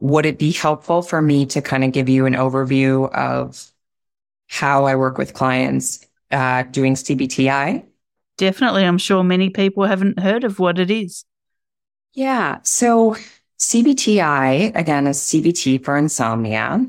Would 0.00 0.26
it 0.26 0.38
be 0.38 0.50
helpful 0.50 1.02
for 1.02 1.20
me 1.20 1.46
to 1.46 1.60
kind 1.60 1.84
of 1.84 1.92
give 1.92 2.08
you 2.08 2.26
an 2.26 2.34
overview 2.34 3.12
of 3.12 3.70
how 4.48 4.86
I 4.86 4.96
work 4.96 5.18
with 5.18 5.34
clients 5.34 6.04
uh, 6.30 6.64
doing 6.64 6.94
CBTI. 6.94 7.84
Definitely. 8.36 8.84
I'm 8.84 8.98
sure 8.98 9.22
many 9.22 9.50
people 9.50 9.84
haven't 9.84 10.18
heard 10.18 10.44
of 10.44 10.58
what 10.58 10.78
it 10.78 10.90
is. 10.90 11.24
Yeah. 12.14 12.58
So 12.62 13.16
CBTI, 13.58 14.74
again, 14.74 15.06
is 15.06 15.18
CBT 15.18 15.84
for 15.84 15.96
insomnia. 15.96 16.86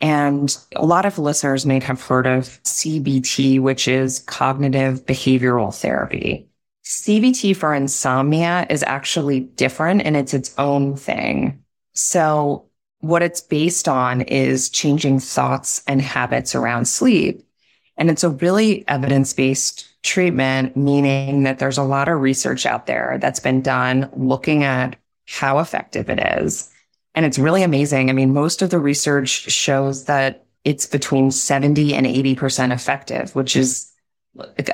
And 0.00 0.56
a 0.74 0.84
lot 0.84 1.06
of 1.06 1.18
listeners 1.18 1.64
may 1.64 1.80
have 1.80 2.02
heard 2.02 2.26
of 2.26 2.62
CBT, 2.64 3.60
which 3.60 3.86
is 3.86 4.20
cognitive 4.20 5.06
behavioral 5.06 5.74
therapy. 5.74 6.48
CBT 6.84 7.56
for 7.56 7.74
insomnia 7.74 8.66
is 8.68 8.82
actually 8.82 9.40
different 9.40 10.02
and 10.02 10.16
it's 10.16 10.34
its 10.34 10.56
own 10.58 10.96
thing. 10.96 11.62
So 11.94 12.66
what 13.00 13.22
it's 13.22 13.40
based 13.40 13.88
on 13.88 14.22
is 14.22 14.68
changing 14.68 15.20
thoughts 15.20 15.82
and 15.86 16.00
habits 16.02 16.54
around 16.54 16.86
sleep. 16.86 17.44
And 18.02 18.10
it's 18.10 18.24
a 18.24 18.30
really 18.30 18.84
evidence 18.88 19.32
based 19.32 19.86
treatment, 20.02 20.76
meaning 20.76 21.44
that 21.44 21.60
there's 21.60 21.78
a 21.78 21.84
lot 21.84 22.08
of 22.08 22.20
research 22.20 22.66
out 22.66 22.86
there 22.86 23.16
that's 23.20 23.38
been 23.38 23.62
done 23.62 24.10
looking 24.16 24.64
at 24.64 24.96
how 25.28 25.60
effective 25.60 26.10
it 26.10 26.18
is. 26.18 26.68
And 27.14 27.24
it's 27.24 27.38
really 27.38 27.62
amazing. 27.62 28.10
I 28.10 28.12
mean, 28.12 28.32
most 28.32 28.60
of 28.60 28.70
the 28.70 28.80
research 28.80 29.28
shows 29.28 30.06
that 30.06 30.44
it's 30.64 30.84
between 30.84 31.30
70 31.30 31.94
and 31.94 32.04
80% 32.04 32.72
effective, 32.72 33.36
which 33.36 33.54
is 33.54 33.92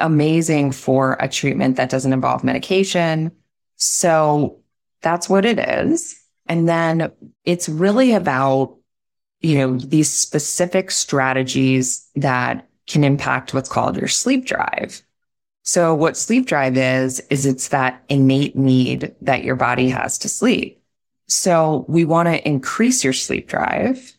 amazing 0.01 0.73
for 0.73 1.19
a 1.21 1.29
treatment 1.29 1.77
that 1.77 1.91
doesn't 1.91 2.15
involve 2.15 2.43
medication. 2.43 3.31
So 3.77 4.59
that's 5.03 5.29
what 5.29 5.45
it 5.45 5.59
is. 5.59 6.19
And 6.47 6.67
then 6.67 7.13
it's 7.45 7.69
really 7.69 8.15
about, 8.15 8.79
you 9.41 9.59
know, 9.59 9.77
these 9.77 10.11
specific 10.11 10.91
strategies 10.91 12.09
that 12.17 12.65
can 12.89 13.05
impact 13.05 13.55
what's 13.55 13.69
called 13.69 13.97
your 13.97 14.09
sleep 14.09 14.47
drive. 14.47 15.03
So 15.63 15.95
what 15.95 16.17
sleep 16.17 16.47
drive 16.47 16.77
is, 16.77 17.21
is 17.31 17.45
it's 17.45 17.69
that 17.69 18.03
innate 18.09 18.57
need 18.57 19.15
that 19.21 19.45
your 19.45 19.57
body 19.57 19.91
has 19.91 20.19
to 20.19 20.29
sleep. 20.29 20.83
So 21.27 21.85
we 21.89 22.07
want 22.07 22.29
to 22.29 22.49
increase 22.49 23.05
your 23.05 23.13
sleep 23.13 23.49
drive. 23.49 24.15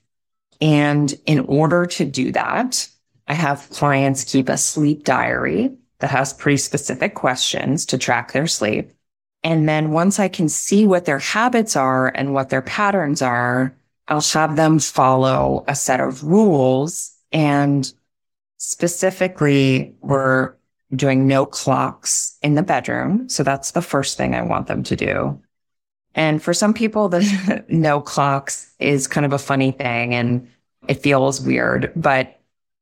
And 0.61 1.13
in 1.25 1.39
order 1.39 1.87
to 1.87 2.05
do 2.05 2.31
that, 2.33 2.87
I 3.27 3.33
have 3.33 3.69
clients 3.71 4.23
keep 4.23 4.47
a 4.47 4.57
sleep 4.57 5.03
diary 5.03 5.75
that 5.99 6.11
has 6.11 6.33
pretty 6.33 6.57
specific 6.57 7.15
questions 7.15 7.85
to 7.87 7.97
track 7.97 8.31
their 8.31 8.47
sleep. 8.47 8.91
And 9.43 9.67
then 9.67 9.91
once 9.91 10.19
I 10.19 10.27
can 10.27 10.49
see 10.49 10.85
what 10.85 11.05
their 11.05 11.19
habits 11.19 11.75
are 11.75 12.11
and 12.13 12.33
what 12.33 12.49
their 12.49 12.61
patterns 12.61 13.21
are, 13.21 13.75
I'll 14.07 14.21
have 14.21 14.55
them 14.55 14.79
follow 14.79 15.63
a 15.67 15.75
set 15.75 15.99
of 15.99 16.23
rules. 16.23 17.15
And 17.31 17.91
specifically, 18.59 19.95
we're 20.01 20.53
doing 20.95 21.27
no 21.27 21.45
clocks 21.45 22.37
in 22.43 22.53
the 22.55 22.63
bedroom. 22.63 23.27
So 23.29 23.41
that's 23.41 23.71
the 23.71 23.81
first 23.81 24.17
thing 24.17 24.35
I 24.35 24.41
want 24.41 24.67
them 24.67 24.83
to 24.83 24.95
do. 24.95 25.41
And 26.15 26.41
for 26.41 26.53
some 26.53 26.73
people, 26.73 27.09
the 27.09 27.63
no 27.69 28.01
clocks 28.01 28.73
is 28.79 29.07
kind 29.07 29.25
of 29.25 29.33
a 29.33 29.39
funny 29.39 29.71
thing 29.71 30.13
and 30.13 30.47
it 30.87 30.95
feels 30.95 31.41
weird, 31.41 31.91
but 31.95 32.39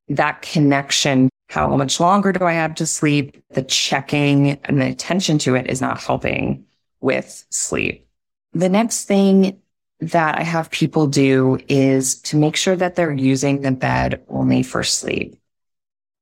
that 0.09 0.41
connection, 0.41 1.29
how 1.49 1.75
much 1.75 1.99
longer 1.99 2.31
do 2.31 2.45
I 2.45 2.53
have 2.53 2.75
to 2.75 2.85
sleep? 2.85 3.43
The 3.49 3.63
checking 3.63 4.51
and 4.63 4.81
the 4.81 4.87
attention 4.87 5.37
to 5.39 5.55
it 5.55 5.69
is 5.69 5.81
not 5.81 6.01
helping 6.01 6.65
with 7.01 7.45
sleep. 7.49 8.07
The 8.53 8.69
next 8.69 9.05
thing 9.05 9.61
that 9.99 10.37
I 10.37 10.43
have 10.43 10.71
people 10.71 11.07
do 11.07 11.59
is 11.67 12.21
to 12.21 12.37
make 12.37 12.55
sure 12.55 12.75
that 12.75 12.95
they're 12.95 13.11
using 13.11 13.61
the 13.61 13.71
bed 13.71 14.23
only 14.29 14.63
for 14.63 14.83
sleep. 14.83 15.37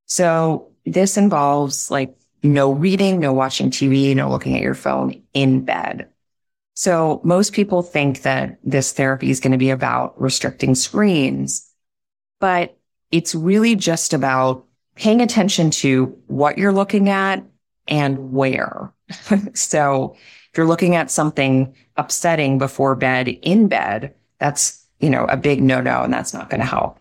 So 0.06 0.72
this 0.86 1.18
involves 1.18 1.90
like 1.90 2.16
no 2.44 2.72
reading, 2.72 3.20
no 3.20 3.34
watching 3.34 3.72
TV, 3.72 4.16
no 4.16 4.30
looking 4.30 4.56
at 4.56 4.62
your 4.62 4.76
phone 4.76 5.22
in 5.34 5.66
bed. 5.66 6.10
So 6.76 7.22
most 7.24 7.54
people 7.54 7.82
think 7.82 8.22
that 8.24 8.60
this 8.64 8.92
therapy 8.92 9.32
is 9.32 9.40
going 9.40 9.54
to 9.54 9.58
be 9.58 9.70
about 9.70 10.20
restricting 10.22 10.76
screens, 10.76 11.70
but 12.40 12.78
it's 13.12 13.34
really 13.34 13.76
just 13.76 14.14
about 14.14 14.66
paying 14.96 15.22
attention 15.22 15.72
to 15.72 16.18
what 16.28 16.58
you're 16.58 16.74
looking 16.74 17.10
at 17.10 17.44
and 17.88 18.32
where. 18.34 18.94
so 19.54 20.16
if 20.52 20.58
you're 20.58 20.68
looking 20.68 20.96
at 20.96 21.12
something 21.12 21.74
upsetting 21.96 22.58
before 22.58 22.96
bed 22.96 23.30
in 23.30 23.68
bed, 23.68 24.14
that's, 24.40 24.86
you 25.00 25.10
know, 25.10 25.26
a 25.26 25.38
big 25.38 25.62
no 25.64 25.82
no 25.82 26.04
and 26.04 26.14
that's 26.14 26.34
not 26.34 26.50
going 26.50 26.60
to 26.60 26.68
help. 26.68 27.00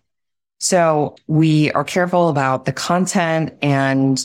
So 0.64 1.16
we 1.26 1.70
are 1.72 1.84
careful 1.84 2.28
about 2.28 2.64
the 2.64 2.72
content 2.72 3.54
and, 3.60 4.24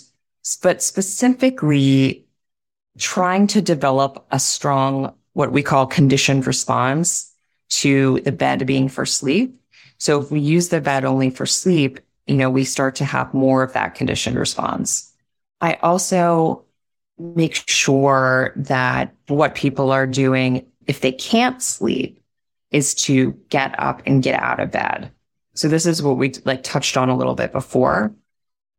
but 0.63 0.81
specifically 0.81 2.25
trying 2.97 3.47
to 3.47 3.61
develop 3.61 4.25
a 4.31 4.39
strong, 4.39 5.13
what 5.33 5.51
we 5.51 5.63
call 5.63 5.85
conditioned 5.85 6.47
response 6.47 7.33
to 7.69 8.21
the 8.21 8.31
bed 8.31 8.65
being 8.65 8.89
for 8.89 9.05
sleep 9.05 9.59
so 9.99 10.21
if 10.21 10.31
we 10.31 10.39
use 10.39 10.69
the 10.69 10.81
bed 10.81 11.05
only 11.05 11.29
for 11.29 11.45
sleep, 11.45 11.99
you 12.25 12.35
know, 12.35 12.49
we 12.49 12.63
start 12.63 12.95
to 12.95 13.05
have 13.05 13.33
more 13.33 13.63
of 13.63 13.73
that 13.73 13.95
conditioned 13.95 14.37
response. 14.37 15.13
I 15.61 15.73
also 15.83 16.63
make 17.19 17.55
sure 17.67 18.53
that 18.55 19.13
what 19.27 19.55
people 19.55 19.91
are 19.91 20.07
doing, 20.07 20.65
if 20.87 21.01
they 21.01 21.11
can't 21.11 21.61
sleep, 21.61 22.23
is 22.71 22.93
to 22.93 23.33
get 23.49 23.77
up 23.77 24.01
and 24.05 24.23
get 24.23 24.41
out 24.41 24.61
of 24.61 24.71
bed. 24.71 25.11
So 25.53 25.67
this 25.67 25.85
is 25.85 26.01
what 26.01 26.17
we 26.17 26.33
like 26.45 26.63
touched 26.63 26.97
on 26.97 27.09
a 27.09 27.17
little 27.17 27.35
bit 27.35 27.51
before. 27.51 28.13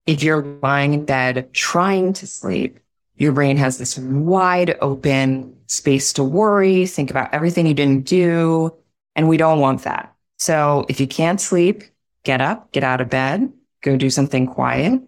If 0.07 0.23
you're 0.23 0.43
lying 0.63 0.95
in 0.95 1.05
bed 1.05 1.53
trying 1.53 2.13
to 2.15 2.27
sleep, 2.27 2.79
your 3.17 3.33
brain 3.33 3.57
has 3.59 3.77
this 3.77 3.99
wide 3.99 4.77
open 4.81 5.57
space 5.67 6.13
to 6.15 6.25
worry, 6.25 6.87
think 6.87 7.11
about 7.11 7.33
everything 7.35 7.67
you 7.67 7.75
didn't 7.75 8.07
do. 8.07 8.75
And 9.15 9.29
we 9.29 9.37
don't 9.37 9.61
want 9.61 9.83
that. 9.83 10.15
So 10.39 10.87
if 10.89 11.01
you 11.01 11.07
can't 11.07 11.41
sleep, 11.41 11.85
get 12.25 12.41
up, 12.41 12.73
get 12.73 12.83
out 12.83 13.01
of 13.01 13.11
bed, 13.11 13.53
go 13.83 13.97
do 13.97 14.09
something 14.09 14.47
quiet 14.47 15.03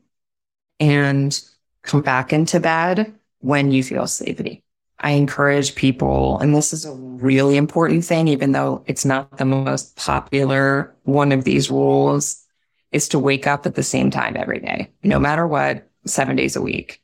and 0.78 1.40
come 1.82 2.02
back 2.02 2.32
into 2.32 2.60
bed 2.60 3.14
when 3.38 3.72
you 3.72 3.82
feel 3.82 4.06
sleepy. 4.06 4.61
I 5.02 5.12
encourage 5.12 5.74
people, 5.74 6.38
and 6.38 6.54
this 6.54 6.72
is 6.72 6.84
a 6.84 6.94
really 6.94 7.56
important 7.56 8.04
thing, 8.04 8.28
even 8.28 8.52
though 8.52 8.84
it's 8.86 9.04
not 9.04 9.36
the 9.36 9.44
most 9.44 9.96
popular 9.96 10.94
one 11.02 11.32
of 11.32 11.44
these 11.44 11.70
rules, 11.70 12.44
is 12.92 13.08
to 13.08 13.18
wake 13.18 13.46
up 13.46 13.66
at 13.66 13.74
the 13.74 13.82
same 13.82 14.10
time 14.10 14.36
every 14.36 14.60
day, 14.60 14.90
no 15.02 15.18
matter 15.18 15.46
what, 15.46 15.90
seven 16.06 16.36
days 16.36 16.56
a 16.56 16.62
week, 16.62 17.02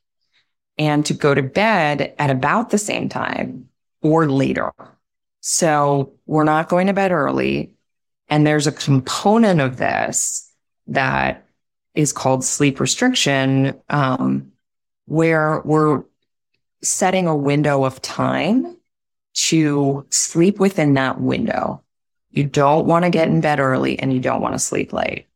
and 0.77 1.05
to 1.07 1.15
go 1.15 1.35
to 1.35 1.43
bed 1.43 2.15
at 2.19 2.31
about 2.31 2.71
the 2.71 2.79
same 2.79 3.09
time 3.09 3.69
or 4.01 4.31
later. 4.31 4.71
So 5.41 6.13
we're 6.27 6.45
not 6.45 6.69
going 6.69 6.87
to 6.87 6.93
bed 6.93 7.11
early. 7.11 7.75
And 8.29 8.47
there's 8.47 8.67
a 8.67 8.73
component 8.73 9.61
of 9.61 9.79
this 9.79 10.53
that 10.89 11.47
is 11.95 12.13
called 12.13 12.45
sleep 12.45 12.79
restriction, 12.79 13.81
um, 13.89 14.53
where 15.07 15.63
we're 15.65 16.05
setting 16.83 17.27
a 17.27 17.37
window 17.37 17.85
of 17.85 18.01
time 18.03 18.77
to 19.35 20.07
sleep 20.11 20.59
within 20.59 20.95
that 20.95 21.21
window. 21.21 21.83
You 22.31 22.45
don't 22.45 22.87
want 22.87 23.05
to 23.05 23.11
get 23.11 23.29
in 23.29 23.41
bed 23.41 23.61
early 23.61 23.99
and 23.99 24.12
you 24.12 24.21
don't 24.21 24.41
want 24.41 24.55
to 24.55 24.59
sleep 24.59 24.93
late. 24.93 25.27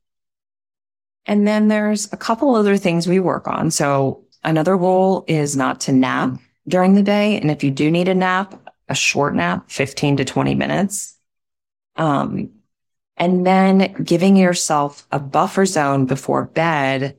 And 1.26 1.46
then 1.46 1.68
there's 1.68 2.12
a 2.12 2.16
couple 2.16 2.54
other 2.54 2.76
things 2.76 3.06
we 3.06 3.20
work 3.20 3.46
on. 3.46 3.70
So 3.70 4.24
another 4.42 4.76
rule 4.76 5.24
is 5.28 5.56
not 5.56 5.80
to 5.82 5.92
nap 5.92 6.38
during 6.66 6.94
the 6.94 7.02
day. 7.02 7.38
And 7.40 7.50
if 7.50 7.62
you 7.62 7.70
do 7.70 7.90
need 7.90 8.08
a 8.08 8.14
nap, 8.14 8.60
a 8.88 8.94
short 8.94 9.34
nap, 9.34 9.70
15 9.70 10.18
to 10.18 10.24
20 10.24 10.54
minutes. 10.54 11.16
Um, 11.96 12.50
and 13.16 13.46
then 13.46 13.92
giving 14.02 14.36
yourself 14.36 15.06
a 15.12 15.20
buffer 15.20 15.64
zone 15.64 16.06
before 16.06 16.44
bed, 16.46 17.16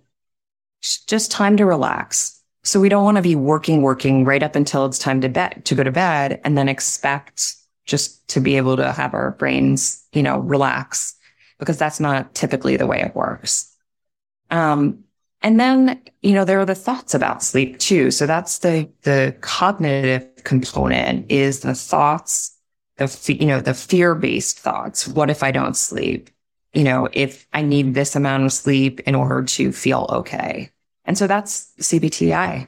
just 0.81 1.31
time 1.31 1.57
to 1.57 1.65
relax. 1.65 2.42
So 2.63 2.79
we 2.79 2.89
don't 2.89 3.03
want 3.03 3.17
to 3.17 3.23
be 3.23 3.35
working, 3.35 3.81
working 3.81 4.25
right 4.25 4.41
up 4.41 4.55
until 4.55 4.85
it's 4.85 4.99
time 4.99 5.21
to 5.21 5.29
bed, 5.29 5.63
to 5.65 5.75
go 5.75 5.83
to 5.83 5.91
bed 5.91 6.39
and 6.43 6.57
then 6.57 6.69
expect 6.69 7.55
just 7.85 8.25
to 8.29 8.39
be 8.39 8.55
able 8.55 8.77
to 8.77 8.91
have 8.91 9.13
our 9.13 9.31
brains, 9.31 10.05
you 10.13 10.23
know, 10.23 10.39
relax 10.39 11.15
because 11.59 11.77
that's 11.77 11.99
not 11.99 12.33
typically 12.33 12.77
the 12.77 12.87
way 12.87 13.01
it 13.01 13.15
works. 13.15 13.75
Um, 14.49 15.03
and 15.41 15.59
then, 15.59 16.01
you 16.21 16.31
know, 16.31 16.45
there 16.45 16.59
are 16.59 16.65
the 16.65 16.73
thoughts 16.73 17.13
about 17.13 17.43
sleep 17.43 17.79
too. 17.79 18.11
So 18.11 18.25
that's 18.25 18.59
the, 18.59 18.89
the 19.01 19.35
cognitive 19.41 20.43
component 20.45 21.29
is 21.29 21.59
the 21.59 21.75
thoughts 21.75 22.53
the, 22.97 23.37
you 23.39 23.45
know, 23.45 23.61
the 23.61 23.73
fear 23.73 24.15
based 24.15 24.59
thoughts. 24.59 25.07
What 25.07 25.29
if 25.29 25.43
I 25.43 25.51
don't 25.51 25.75
sleep? 25.75 26.29
You 26.73 26.83
know, 26.83 27.07
if 27.11 27.47
I 27.53 27.61
need 27.61 27.93
this 27.93 28.15
amount 28.15 28.45
of 28.45 28.53
sleep 28.53 28.99
in 29.01 29.15
order 29.15 29.43
to 29.43 29.71
feel 29.71 30.07
okay. 30.09 30.71
And 31.05 31.17
so 31.17 31.27
that's 31.27 31.71
CBTI. 31.79 32.67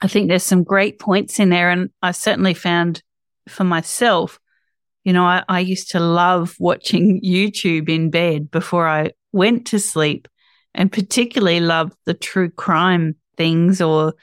I 0.00 0.08
think 0.08 0.28
there's 0.28 0.42
some 0.42 0.64
great 0.64 0.98
points 0.98 1.38
in 1.38 1.50
there. 1.50 1.70
And 1.70 1.90
I 2.02 2.10
certainly 2.12 2.54
found 2.54 3.02
for 3.48 3.64
myself, 3.64 4.38
you 5.04 5.12
know, 5.12 5.24
I, 5.24 5.44
I 5.48 5.60
used 5.60 5.90
to 5.90 6.00
love 6.00 6.56
watching 6.58 7.20
YouTube 7.22 7.88
in 7.88 8.10
bed 8.10 8.50
before 8.50 8.88
I 8.88 9.12
went 9.32 9.66
to 9.68 9.78
sleep 9.78 10.28
and 10.74 10.90
particularly 10.90 11.60
loved 11.60 11.94
the 12.06 12.14
true 12.14 12.50
crime 12.50 13.16
things 13.36 13.80
or, 13.80 14.14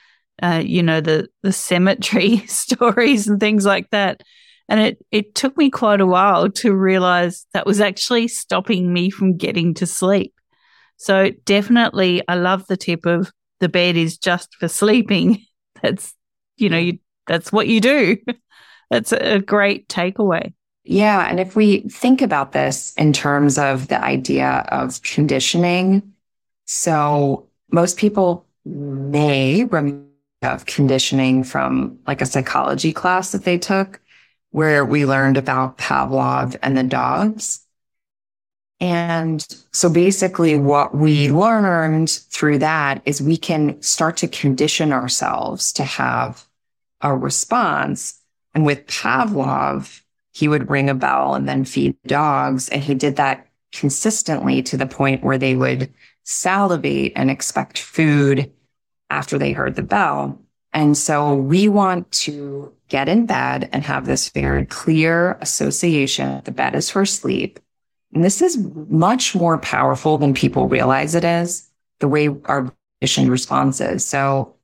uh, 0.41 0.62
you 0.63 0.84
know, 0.84 1.02
the, 1.02 1.30
the 1.43 1.54
cemetery 1.54 2.38
stories 2.47 3.28
and 3.28 3.39
things 3.39 3.65
like 3.65 3.89
that. 3.91 4.21
And 4.67 4.80
it, 4.80 5.06
it 5.12 5.36
took 5.36 5.58
me 5.58 5.69
quite 5.69 6.02
a 6.02 6.06
while 6.06 6.50
to 6.50 6.74
realize 6.74 7.45
that 7.54 7.65
was 7.65 7.82
actually 7.82 8.28
stopping 8.28 8.91
me 8.91 9.10
from 9.10 9.38
getting 9.38 9.74
to 9.76 9.86
sleep. 9.86 10.34
So 10.97 11.32
definitely, 11.45 12.21
I 12.28 12.36
love 12.36 12.65
the 12.67 12.78
tip 12.78 13.06
of 13.06 13.32
the 13.62 13.69
bed 13.69 13.95
is 13.95 14.17
just 14.17 14.54
for 14.56 14.67
sleeping. 14.67 15.45
That's, 15.82 16.13
you 16.58 16.69
know, 16.69 16.78
you, 16.78 17.00
that's 17.26 17.52
what 17.52 17.67
you 17.67 17.82
do. 17.82 18.17
that's 18.91 19.12
a 19.12 19.39
great 19.39 19.88
takeaway. 19.88 20.54
Yeah. 20.84 21.28
And 21.28 21.39
if 21.39 21.56
we 21.56 21.80
think 21.89 22.21
about 22.21 22.52
this 22.52 22.93
in 22.95 23.13
terms 23.13 23.58
of 23.58 23.88
the 23.88 24.00
idea 24.00 24.63
of 24.69 25.02
conditioning, 25.02 26.13
so 26.65 27.47
most 27.71 27.97
people 27.97 28.45
may 28.63 29.63
remember 29.63 30.06
conditioning 30.67 31.43
from 31.43 31.97
like 32.06 32.21
a 32.21 32.28
psychology 32.28 32.93
class 32.93 33.32
that 33.32 33.43
they 33.43 33.58
took 33.58 34.00
where 34.52 34.86
we 34.86 35.06
learned 35.06 35.38
about 35.38 35.78
Pavlov 35.78 36.56
and 36.62 36.78
the 36.78 36.84
dogs. 36.84 37.61
And 38.82 39.46
so 39.72 39.89
basically 39.89 40.58
what 40.58 40.96
we 40.96 41.30
learned 41.30 42.10
through 42.10 42.58
that 42.58 43.04
is 43.06 43.22
we 43.22 43.38
can 43.38 43.80
start 43.82 44.17
to 44.17 44.28
condition 44.28 44.91
ourselves 44.91 45.72
to 45.74 45.84
have 45.84 46.44
a 47.02 47.15
response. 47.15 48.20
And 48.56 48.65
with 48.65 48.88
Pavlov, 48.88 50.02
he 50.34 50.48
would 50.48 50.70
ring 50.70 50.89
a 50.89 50.96
bell 50.96 51.36
and 51.36 51.48
then 51.48 51.63
feed 51.63 51.96
dogs. 52.08 52.70
And 52.70 52.82
he 52.82 52.96
did 52.96 53.17
that 53.17 53.48
consistently 53.72 54.63
to 54.63 54.78
the 54.78 54.88
point 54.88 55.24
where 55.24 55.38
they 55.38 55.56
would 55.56 55.94
salivate 56.24 57.13
and 57.15 57.30
expect 57.30 57.78
food 57.78 58.52
after 59.12 59.38
they 59.38 59.52
heard 59.52 59.76
the 59.76 59.84
bell. 59.84 60.41
And 60.74 60.98
so 60.98 61.36
we 61.36 61.67
want 61.67 62.12
to 62.13 62.74
get 62.88 63.08
in 63.08 63.28
bed 63.28 63.70
and 63.72 63.84
have 63.84 64.06
this 64.06 64.30
very 64.30 64.65
clear 64.65 65.38
association. 65.41 66.41
The 66.46 66.52
bed 66.52 66.76
is 66.76 66.89
for 66.89 67.06
sleep. 67.06 67.60
And 68.13 68.24
this 68.24 68.41
is 68.41 68.58
much 68.89 69.36
more 69.36 69.58
powerful 69.58 70.17
than 70.17 70.34
people 70.34 70.67
realize 70.67 71.15
it 71.15 71.24
is 71.24 71.69
the 72.00 72.08
way 72.08 72.30
our 72.45 72.74
conditioned 73.00 73.30
response 73.30 73.80
is. 73.80 74.06
So 74.06 74.56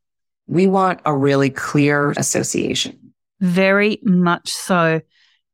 we 0.47 0.67
want 0.67 0.99
a 1.05 1.15
really 1.15 1.49
clear 1.49 2.11
association. 2.17 3.13
Very 3.39 3.99
much 4.03 4.49
so. 4.49 5.01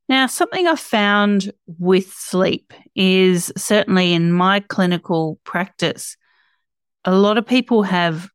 Now, 0.09 0.27
something 0.27 0.67
I've 0.67 0.79
found 0.79 1.51
with 1.79 2.11
sleep 2.11 2.73
is 2.95 3.51
certainly 3.55 4.13
in 4.13 4.31
my 4.31 4.59
clinical 4.59 5.39
practice, 5.43 6.17
a 7.05 7.15
lot 7.15 7.37
of 7.37 7.45
people 7.45 7.83
have 7.83 8.29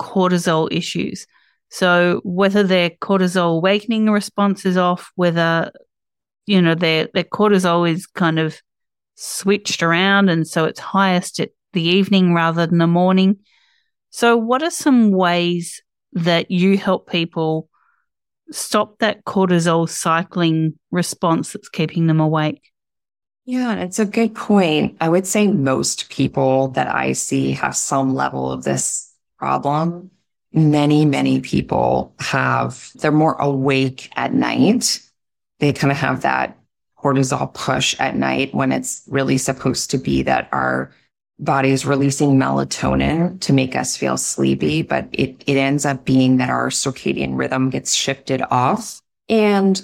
cortisol 0.00 0.68
issues. 0.70 1.26
So 1.70 2.20
whether 2.24 2.62
their 2.62 2.90
cortisol 2.90 3.56
awakening 3.56 4.10
response 4.10 4.64
is 4.64 4.76
off, 4.76 5.10
whether 5.16 5.72
you 6.46 6.62
know 6.62 6.74
their 6.74 7.08
their 7.12 7.24
cortisol 7.24 7.88
is 7.90 8.06
kind 8.06 8.38
of 8.38 8.60
switched 9.20 9.82
around 9.82 10.28
and 10.28 10.46
so 10.46 10.64
it's 10.64 10.78
highest 10.78 11.40
at 11.40 11.50
the 11.72 11.82
evening 11.82 12.34
rather 12.34 12.66
than 12.66 12.78
the 12.78 12.86
morning. 12.86 13.36
So 14.10 14.36
what 14.36 14.62
are 14.62 14.70
some 14.70 15.10
ways 15.10 15.82
that 16.12 16.50
you 16.50 16.78
help 16.78 17.10
people 17.10 17.68
stop 18.50 18.98
that 19.00 19.24
cortisol 19.24 19.88
cycling 19.88 20.78
response 20.90 21.52
that's 21.52 21.68
keeping 21.68 22.06
them 22.06 22.20
awake? 22.20 22.62
Yeah, 23.44 23.74
it's 23.76 23.98
a 23.98 24.04
good 24.04 24.34
point. 24.34 24.96
I 25.00 25.08
would 25.08 25.26
say 25.26 25.48
most 25.48 26.10
people 26.10 26.68
that 26.68 26.94
I 26.94 27.12
see 27.12 27.52
have 27.52 27.74
some 27.74 28.14
level 28.14 28.52
of 28.52 28.62
this 28.62 29.12
problem. 29.38 30.10
Many, 30.52 31.04
many 31.04 31.40
people 31.40 32.14
have, 32.20 32.90
they're 32.96 33.10
more 33.10 33.34
awake 33.34 34.10
at 34.16 34.32
night. 34.32 35.00
They 35.58 35.72
kind 35.72 35.90
of 35.90 35.98
have 35.98 36.22
that 36.22 36.57
cortisol 37.08 37.52
push 37.54 37.98
at 37.98 38.16
night 38.16 38.54
when 38.54 38.72
it's 38.72 39.02
really 39.08 39.38
supposed 39.38 39.90
to 39.90 39.98
be 39.98 40.22
that 40.22 40.48
our 40.52 40.90
body 41.38 41.70
is 41.70 41.86
releasing 41.86 42.36
melatonin 42.36 43.40
to 43.40 43.52
make 43.52 43.76
us 43.76 43.96
feel 43.96 44.16
sleepy, 44.16 44.82
but 44.82 45.08
it, 45.12 45.42
it 45.46 45.56
ends 45.56 45.86
up 45.86 46.04
being 46.04 46.36
that 46.38 46.50
our 46.50 46.68
circadian 46.68 47.38
rhythm 47.38 47.70
gets 47.70 47.94
shifted 47.94 48.42
off. 48.50 49.00
And, 49.28 49.80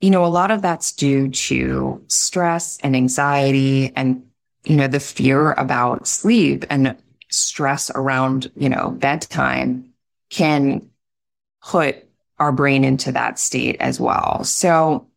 you 0.00 0.10
know, 0.10 0.24
a 0.24 0.26
lot 0.26 0.50
of 0.50 0.62
that's 0.62 0.92
due 0.92 1.30
to 1.30 2.04
stress 2.08 2.78
and 2.82 2.96
anxiety 2.96 3.92
and, 3.94 4.24
you 4.64 4.76
know, 4.76 4.88
the 4.88 5.00
fear 5.00 5.52
about 5.52 6.06
sleep 6.06 6.64
and 6.68 6.96
stress 7.30 7.90
around, 7.94 8.50
you 8.56 8.68
know, 8.68 8.90
bedtime 8.90 9.92
can 10.30 10.90
put 11.64 12.04
our 12.38 12.52
brain 12.52 12.84
into 12.84 13.12
that 13.12 13.38
state 13.38 13.76
as 13.80 14.00
well. 14.00 14.42
So, 14.44 15.07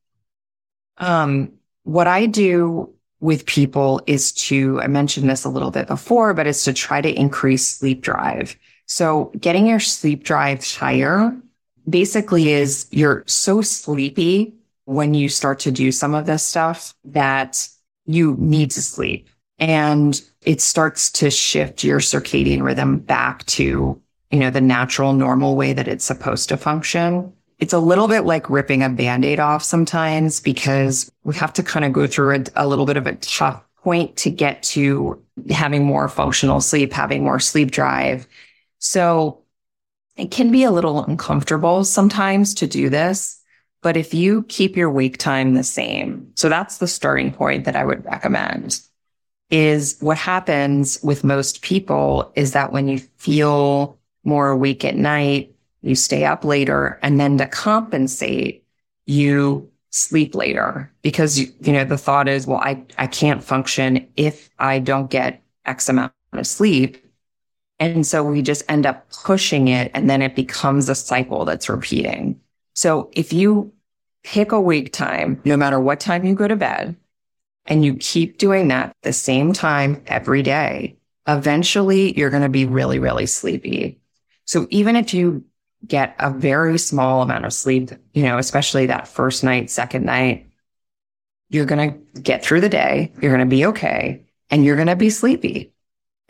um, 1.02 1.52
what 1.84 2.08
I 2.08 2.28
do 2.28 2.94
with 3.20 3.46
people 3.46 4.02
is 4.08 4.32
to, 4.32 4.80
I 4.82 4.88
mentioned 4.88 5.30
this 5.30 5.44
a 5.44 5.50
little 5.50 5.72
bit 5.72 5.88
before, 5.88 6.34
but 6.34 6.48
it's 6.48 6.64
to 6.64 6.74
try 6.74 7.02
to 7.02 7.12
increase 7.12 7.68
sleep 7.68 8.02
drive. 8.02 8.56
So 8.86 9.32
getting 9.40 9.68
your 9.68 9.80
sleep 9.80 10.24
drive 10.24 10.66
higher 10.66 11.36
basically 11.90 12.52
is 12.52 12.88
you're 12.92 13.24
so 13.28 13.62
sleepy 13.62 14.54
when 14.86 15.14
you 15.14 15.30
start 15.30 15.60
to 15.60 15.72
do 15.72 15.92
some 15.92 16.14
of 16.14 16.26
this 16.26 16.44
stuff 16.44 16.94
that 17.06 17.68
you 18.06 18.36
need 18.40 18.72
to 18.72 18.82
sleep 18.82 19.28
and 19.60 20.22
it 20.44 20.60
starts 20.62 21.12
to 21.12 21.30
shift 21.30 21.84
your 21.84 22.00
circadian 22.00 22.64
rhythm 22.64 22.98
back 22.98 23.46
to, 23.46 24.02
you 24.32 24.40
know, 24.40 24.50
the 24.50 24.62
natural 24.62 25.14
normal 25.14 25.56
way 25.56 25.74
that 25.74 25.88
it's 25.88 26.06
supposed 26.06 26.50
to 26.50 26.58
function 26.58 27.32
it's 27.62 27.74
a 27.74 27.80
little 27.80 28.08
bit 28.08 28.22
like 28.22 28.50
ripping 28.50 28.82
a 28.82 28.90
band-aid 28.90 29.40
off 29.40 29.64
sometimes 29.64 30.40
because 30.40 31.12
we 31.24 31.36
have 31.36 31.54
to 31.54 31.64
kind 31.64 31.86
of 31.86 31.94
go 31.94 32.08
through 32.08 32.36
a, 32.36 32.44
a 32.56 32.68
little 32.68 32.88
bit 32.88 32.98
of 32.98 33.06
a 33.06 33.16
tough 33.16 33.64
point 33.84 34.18
to 34.18 34.32
get 34.32 34.62
to 34.64 35.24
having 35.50 35.86
more 35.86 36.10
functional 36.10 36.60
sleep, 36.60 36.92
having 36.92 37.24
more 37.24 37.40
sleep 37.40 37.70
drive. 37.70 38.28
So 38.80 39.44
it 40.18 40.32
can 40.32 40.52
be 40.52 40.64
a 40.64 40.72
little 40.72 41.04
uncomfortable 41.04 41.84
sometimes 41.84 42.56
to 42.56 42.68
do 42.68 42.90
this. 42.90 43.40
But 43.84 43.96
if 43.96 44.14
you 44.14 44.44
keep 44.44 44.76
your 44.76 44.92
wake 44.92 45.18
time 45.18 45.54
the 45.54 45.64
same, 45.64 46.32
so 46.36 46.50
that's 46.50 46.80
the 46.80 46.88
starting 46.88 47.32
point 47.32 47.66
that 47.66 47.76
I 47.76 47.86
would 47.86 48.06
recommend 48.06 48.82
is 49.52 49.98
what 50.00 50.18
happens 50.18 51.00
with 51.04 51.24
most 51.24 51.62
people 51.62 52.32
is 52.36 52.54
that 52.54 52.72
when 52.72 52.88
you 52.88 53.00
feel 53.18 54.00
more 54.24 54.50
awake 54.50 54.86
at 54.86 54.96
night, 54.96 55.51
you 55.82 55.96
stay 55.96 56.26
up 56.26 56.44
later 56.44 57.00
and 57.02 57.20
then 57.20 57.38
to 57.38 57.48
compensate, 57.48 58.66
you 59.06 59.70
sleep 59.90 60.36
later 60.36 60.92
because 61.02 61.40
you, 61.40 61.48
you 61.62 61.74
know, 61.74 61.84
the 61.84 61.98
thought 61.98 62.28
is, 62.28 62.48
well, 62.48 62.60
I, 62.60 62.84
I 62.98 63.08
can't 63.08 63.44
function 63.44 64.08
if 64.16 64.50
I 64.60 64.80
don't 64.80 65.10
get 65.10 65.44
X 65.66 65.90
amount 65.90 66.14
of 66.34 66.48
sleep. 66.48 67.06
And 67.80 68.06
so 68.06 68.24
we 68.24 68.42
just 68.42 68.64
end 68.70 68.86
up 68.86 69.10
pushing 69.12 69.68
it 69.68 69.92
and 69.94 70.10
then 70.10 70.22
it 70.22 70.36
becomes 70.36 70.88
a 70.88 70.96
cycle 70.96 71.46
that's 71.46 71.68
repeating. 71.68 72.40
So 72.74 73.10
if 73.14 73.34
you 73.34 73.74
pick 74.24 74.52
a 74.52 74.62
wake 74.62 74.94
time, 74.94 75.42
no 75.46 75.58
matter 75.58 75.80
what 75.80 76.00
time 76.00 76.24
you 76.26 76.36
go 76.36 76.48
to 76.48 76.56
bed, 76.56 76.96
and 77.66 77.86
you 77.86 77.96
keep 77.96 78.38
doing 78.38 78.70
that 78.70 78.96
the 79.04 79.14
same 79.14 79.54
time 79.54 80.02
every 80.08 80.42
day, 80.42 80.98
eventually 81.28 82.18
you're 82.18 82.30
going 82.30 82.44
to 82.44 82.50
be 82.50 82.66
really, 82.66 83.00
really 83.00 83.26
sleepy. 83.26 84.00
So 84.46 84.68
even 84.70 84.96
if 84.96 85.14
you 85.14 85.44
get 85.86 86.16
a 86.20 86.32
very 86.32 86.78
small 86.78 87.22
amount 87.22 87.46
of 87.46 87.54
sleep, 87.54 87.92
you 88.14 88.24
know, 88.24 88.38
especially 88.38 88.86
that 88.88 89.08
first 89.08 89.44
night, 89.44 89.70
second 89.70 90.06
night, 90.06 90.48
you're 91.50 91.66
going 91.66 91.92
to 91.92 92.22
get 92.22 92.44
through 92.44 92.62
the 92.62 92.70
day. 92.70 93.12
You're 93.22 93.36
going 93.36 93.48
to 93.48 93.56
be 93.56 93.66
okay 93.66 94.26
and 94.50 94.64
you're 94.64 94.76
going 94.76 94.88
to 94.88 94.96
be 94.96 95.10
sleepy. 95.10 95.74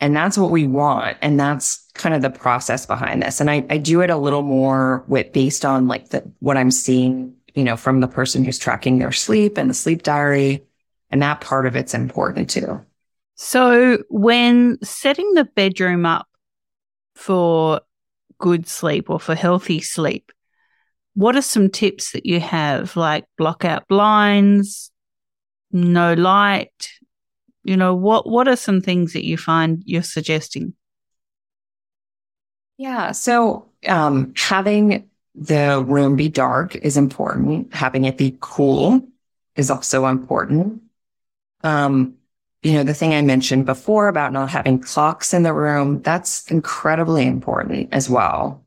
And 0.00 0.16
that's 0.16 0.36
what 0.36 0.50
we 0.50 0.66
want. 0.66 1.16
And 1.22 1.38
that's 1.38 1.88
kind 1.94 2.14
of 2.14 2.22
the 2.22 2.30
process 2.30 2.86
behind 2.86 3.22
this. 3.22 3.40
And 3.40 3.48
I, 3.48 3.64
I 3.70 3.78
do 3.78 4.00
it 4.00 4.10
a 4.10 4.16
little 4.16 4.42
more 4.42 5.04
with 5.06 5.32
based 5.32 5.64
on 5.64 5.86
like 5.86 6.08
the, 6.08 6.28
what 6.40 6.56
I'm 6.56 6.72
seeing, 6.72 7.34
you 7.54 7.62
know, 7.62 7.76
from 7.76 8.00
the 8.00 8.08
person 8.08 8.44
who's 8.44 8.58
tracking 8.58 8.98
their 8.98 9.12
sleep 9.12 9.56
and 9.58 9.70
the 9.70 9.74
sleep 9.74 10.02
diary. 10.02 10.64
And 11.10 11.22
that 11.22 11.40
part 11.40 11.66
of 11.66 11.76
it's 11.76 11.94
important 11.94 12.50
too. 12.50 12.84
So 13.36 14.02
when 14.08 14.78
setting 14.82 15.34
the 15.34 15.44
bedroom 15.44 16.04
up 16.04 16.26
for 17.14 17.80
good 18.42 18.66
sleep 18.66 19.08
or 19.08 19.20
for 19.20 19.36
healthy 19.36 19.80
sleep, 19.80 20.32
what 21.14 21.36
are 21.36 21.42
some 21.42 21.70
tips 21.70 22.10
that 22.12 22.26
you 22.26 22.40
have, 22.40 22.96
like 22.96 23.24
block 23.38 23.64
out 23.64 23.86
blinds, 23.86 24.90
no 25.70 26.12
light? 26.14 26.90
You 27.62 27.76
know, 27.76 27.94
what, 27.94 28.28
what 28.28 28.48
are 28.48 28.56
some 28.56 28.80
things 28.80 29.12
that 29.12 29.24
you 29.24 29.38
find 29.38 29.82
you're 29.86 30.02
suggesting? 30.02 30.74
Yeah. 32.78 33.12
So, 33.12 33.68
um, 33.86 34.34
having 34.36 35.08
the 35.36 35.84
room 35.86 36.16
be 36.16 36.28
dark 36.28 36.74
is 36.74 36.96
important. 36.96 37.72
Having 37.72 38.06
it 38.06 38.18
be 38.18 38.36
cool 38.40 39.06
is 39.54 39.70
also 39.70 40.06
important. 40.06 40.82
Um, 41.62 42.16
you 42.62 42.74
know, 42.74 42.84
the 42.84 42.94
thing 42.94 43.12
I 43.12 43.22
mentioned 43.22 43.66
before 43.66 44.08
about 44.08 44.32
not 44.32 44.50
having 44.50 44.78
clocks 44.78 45.34
in 45.34 45.42
the 45.42 45.52
room, 45.52 46.00
that's 46.02 46.48
incredibly 46.50 47.26
important 47.26 47.88
as 47.92 48.08
well. 48.08 48.64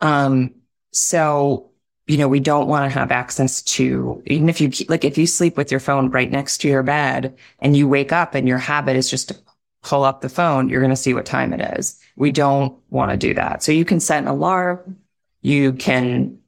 Um, 0.00 0.54
so, 0.92 1.70
you 2.06 2.16
know, 2.16 2.28
we 2.28 2.40
don't 2.40 2.68
want 2.68 2.90
to 2.90 2.98
have 2.98 3.12
access 3.12 3.60
to, 3.62 4.22
even 4.26 4.48
if 4.48 4.60
you 4.60 4.70
like, 4.88 5.04
if 5.04 5.18
you 5.18 5.26
sleep 5.26 5.58
with 5.58 5.70
your 5.70 5.80
phone 5.80 6.10
right 6.10 6.30
next 6.30 6.58
to 6.58 6.68
your 6.68 6.82
bed 6.82 7.36
and 7.58 7.76
you 7.76 7.86
wake 7.86 8.12
up 8.12 8.34
and 8.34 8.48
your 8.48 8.58
habit 8.58 8.96
is 8.96 9.10
just 9.10 9.28
to 9.28 9.38
pull 9.82 10.04
up 10.04 10.22
the 10.22 10.30
phone, 10.30 10.70
you're 10.70 10.80
going 10.80 10.90
to 10.90 10.96
see 10.96 11.12
what 11.12 11.26
time 11.26 11.52
it 11.52 11.78
is. 11.78 12.00
We 12.16 12.32
don't 12.32 12.78
want 12.88 13.10
to 13.10 13.16
do 13.18 13.34
that. 13.34 13.62
So 13.62 13.72
you 13.72 13.84
can 13.84 14.00
set 14.00 14.22
an 14.22 14.28
alarm. 14.28 14.96
You 15.42 15.74
can 15.74 16.38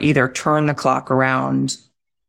either 0.00 0.28
turn 0.28 0.66
the 0.66 0.74
clock 0.74 1.10
around 1.10 1.76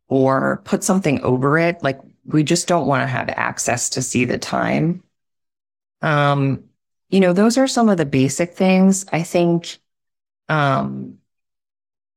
or 0.07 0.61
put 0.65 0.83
something 0.83 1.21
over 1.21 1.59
it. 1.59 1.83
Like 1.83 1.99
we 2.25 2.43
just 2.43 2.67
don't 2.67 2.87
want 2.87 3.03
to 3.03 3.07
have 3.07 3.29
access 3.29 3.89
to 3.91 4.01
see 4.01 4.25
the 4.25 4.37
time. 4.37 5.03
Um, 6.01 6.63
you 7.09 7.19
know, 7.19 7.33
those 7.33 7.57
are 7.57 7.67
some 7.67 7.89
of 7.89 7.97
the 7.97 8.05
basic 8.05 8.53
things. 8.53 9.05
I 9.11 9.23
think, 9.23 9.77
um, 10.49 11.19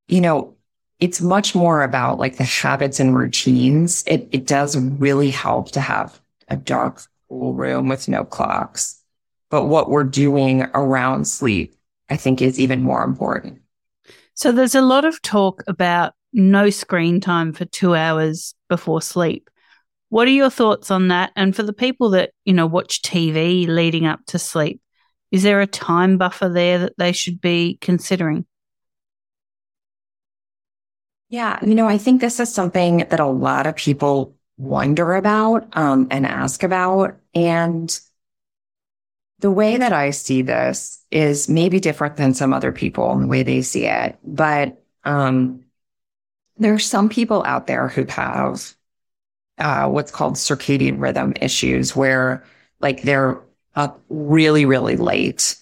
you 0.09 0.21
know, 0.21 0.55
it's 0.99 1.21
much 1.21 1.55
more 1.55 1.83
about 1.83 2.19
like 2.19 2.37
the 2.37 2.45
habits 2.45 2.99
and 2.99 3.17
routines. 3.17 4.03
It, 4.07 4.29
it 4.33 4.47
does 4.47 4.77
really 4.77 5.31
help 5.31 5.71
to 5.73 5.81
have 5.81 6.21
a 6.49 6.57
dark, 6.57 7.03
cool 7.29 7.55
room 7.55 7.89
with 7.89 8.09
no 8.09 8.25
clocks. 8.25 9.01
But 9.51 9.67
what 9.67 9.91
we're 9.91 10.05
doing 10.05 10.63
around 10.75 11.27
sleep, 11.27 11.75
I 12.11 12.17
think 12.17 12.43
is 12.43 12.59
even 12.59 12.83
more 12.83 13.05
important. 13.05 13.61
So 14.35 14.53
there's 14.53 14.75
a 14.75 14.83
lot 14.83 15.05
of 15.05 15.21
talk 15.23 15.63
about 15.67 16.15
no 16.33 16.71
screen 16.71 17.21
time 17.21 17.53
for 17.53 17.65
two 17.65 17.95
hours 17.95 18.55
before 18.69 19.03
sleep. 19.03 19.51
What 20.11 20.27
are 20.27 20.33
your 20.33 20.51
thoughts 20.51 20.91
on 20.91 21.09
that? 21.09 21.33
And 21.37 21.55
for 21.55 21.63
the 21.63 21.73
people 21.73 22.11
that, 22.11 22.31
you 22.45 22.53
know, 22.53 22.67
watch 22.67 23.03
TV 23.03 23.67
leading 23.67 24.07
up 24.07 24.21
to 24.29 24.39
sleep, 24.39 24.81
is 25.31 25.43
there 25.43 25.61
a 25.61 25.67
time 25.67 26.17
buffer 26.17 26.49
there 26.49 26.79
that 26.79 26.95
they 26.97 27.13
should 27.13 27.41
be 27.41 27.79
considering? 27.81 28.47
Yeah, 31.29 31.63
you 31.63 31.75
know, 31.75 31.87
I 31.87 31.99
think 31.99 32.21
this 32.21 32.41
is 32.41 32.53
something 32.53 32.99
that 33.11 33.21
a 33.21 33.27
lot 33.27 33.67
of 33.67 33.77
people 33.77 34.35
wonder 34.57 35.15
about 35.15 35.69
um, 35.77 36.09
and 36.11 36.25
ask 36.25 36.63
about. 36.63 37.19
And 37.35 37.99
the 39.41 39.51
way 39.51 39.77
that 39.77 39.93
I 39.93 40.11
see 40.11 40.41
this 40.41 41.05
is 41.11 41.49
maybe 41.49 41.81
different 41.81 42.17
than 42.17 42.33
some 42.33 42.55
other 42.55 42.73
people 42.73 43.13
in 43.13 43.21
the 43.21 43.27
way 43.27 43.43
they 43.43 43.61
see 43.61 43.85
it. 43.85 44.19
But 44.25 44.83
um, 45.05 45.65
there 46.57 46.73
are 46.73 46.79
some 46.79 47.11
people 47.11 47.45
out 47.45 47.67
there 47.67 47.89
who 47.89 48.07
have 48.07 48.75
uh, 49.59 49.89
what's 49.89 50.11
called 50.11 50.35
circadian 50.35 51.01
rhythm 51.01 51.35
issues, 51.41 51.97
where 51.97 52.45
like 52.81 53.03
they're 53.03 53.41
up 53.75 54.01
really, 54.09 54.65
really 54.65 54.97
late, 54.97 55.57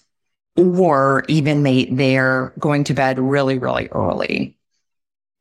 or 0.55 1.23
even 1.27 1.63
they 1.63 1.85
they're 1.85 2.53
going 2.59 2.83
to 2.85 2.93
bed 2.93 3.19
really, 3.19 3.57
really 3.57 3.87
early. 3.89 4.57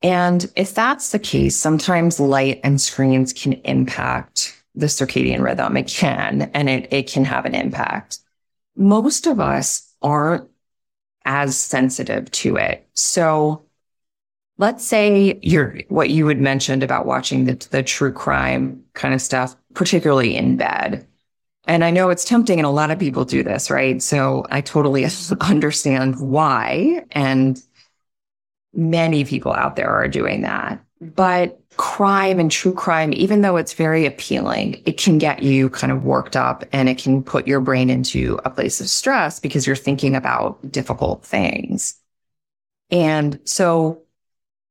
And 0.03 0.51
if 0.57 0.75
that's 0.75 1.11
the 1.11 1.19
case, 1.19 1.57
sometimes 1.57 2.21
light 2.21 2.61
and 2.63 2.81
screens 2.81 3.33
can 3.33 3.55
impact 3.55 4.63
the 4.75 4.87
circadian 4.87 5.43
rhythm. 5.43 5.77
It 5.77 5.89
can, 5.89 6.51
and 6.53 6.69
it, 6.69 6.93
it 6.93 7.11
can 7.11 7.25
have 7.25 7.47
an 7.47 7.55
impact. 7.55 8.19
Most 8.77 9.27
of 9.27 9.41
us 9.41 9.91
aren't 10.03 10.49
as 11.25 11.57
sensitive 11.57 12.31
to 12.31 12.57
it. 12.57 12.87
So 12.93 13.66
let's 14.59 14.85
say 14.85 15.39
you're 15.43 15.79
what 15.89 16.11
you 16.11 16.27
had 16.27 16.41
mentioned 16.41 16.83
about 16.83 17.07
watching 17.07 17.45
the, 17.45 17.55
the 17.71 17.83
true 17.83 18.13
crime 18.13 18.83
kind 18.95 19.15
of 19.15 19.21
stuff, 19.21 19.57
particularly 19.75 20.37
in 20.37 20.57
bed. 20.57 21.07
And 21.67 21.85
I 21.85 21.91
know 21.91 22.11
it's 22.11 22.25
tempting 22.25 22.59
and 22.59 22.67
a 22.67 22.71
lot 22.71 22.91
of 22.91 22.99
people 22.99 23.25
do 23.25 23.43
this, 23.43 23.71
right? 23.71 24.01
So 24.03 24.47
I 24.51 24.61
totally 24.61 25.07
understand 25.41 26.21
why. 26.21 27.05
And 27.11 27.61
many 28.73 29.25
people 29.25 29.53
out 29.53 29.77
there 29.77 29.91
are 29.91 30.09
doing 30.09 30.43
that. 30.43 30.83
But 31.01 31.61
crime 31.77 32.39
and 32.39 32.51
true 32.51 32.73
crime, 32.73 33.13
even 33.13 33.43
though 33.43 33.57
it's 33.57 33.75
very 33.75 34.07
appealing, 34.07 34.83
it 34.87 34.97
can 34.97 35.19
get 35.19 35.43
you 35.43 35.69
kind 35.69 35.93
of 35.93 36.05
worked 36.05 36.37
up 36.37 36.65
and 36.73 36.89
it 36.89 36.99
can 36.99 37.23
put 37.23 37.47
your 37.47 37.61
brain 37.61 37.91
into 37.91 38.39
a 38.45 38.51
place 38.51 38.81
of 38.81 38.89
stress 38.89 39.41
because 39.41 39.67
you're 39.67 39.77
thinking 39.77 40.15
about 40.15 40.73
difficult 40.73 41.25
things. 41.25 42.01
And 42.91 43.41
so 43.45 44.06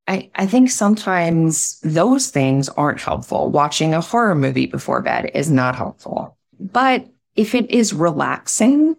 I, 0.08 0.30
I 0.36 0.46
think 0.46 0.70
sometimes 0.70 1.80
those 1.80 2.28
things 2.28 2.68
aren't 2.68 3.00
helpful. 3.00 3.50
Watching 3.50 3.92
a 3.92 4.00
horror 4.00 4.34
movie 4.34 4.66
before 4.66 5.02
bed 5.02 5.30
is 5.34 5.50
not 5.50 5.74
helpful. 5.74 6.36
But 6.60 7.08
if 7.34 7.54
it 7.54 7.70
is 7.70 7.92
relaxing 7.92 8.96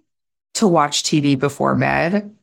to 0.56 0.68
watch 0.68 1.04
TV 1.04 1.38
before 1.38 1.76
bed, 1.76 2.36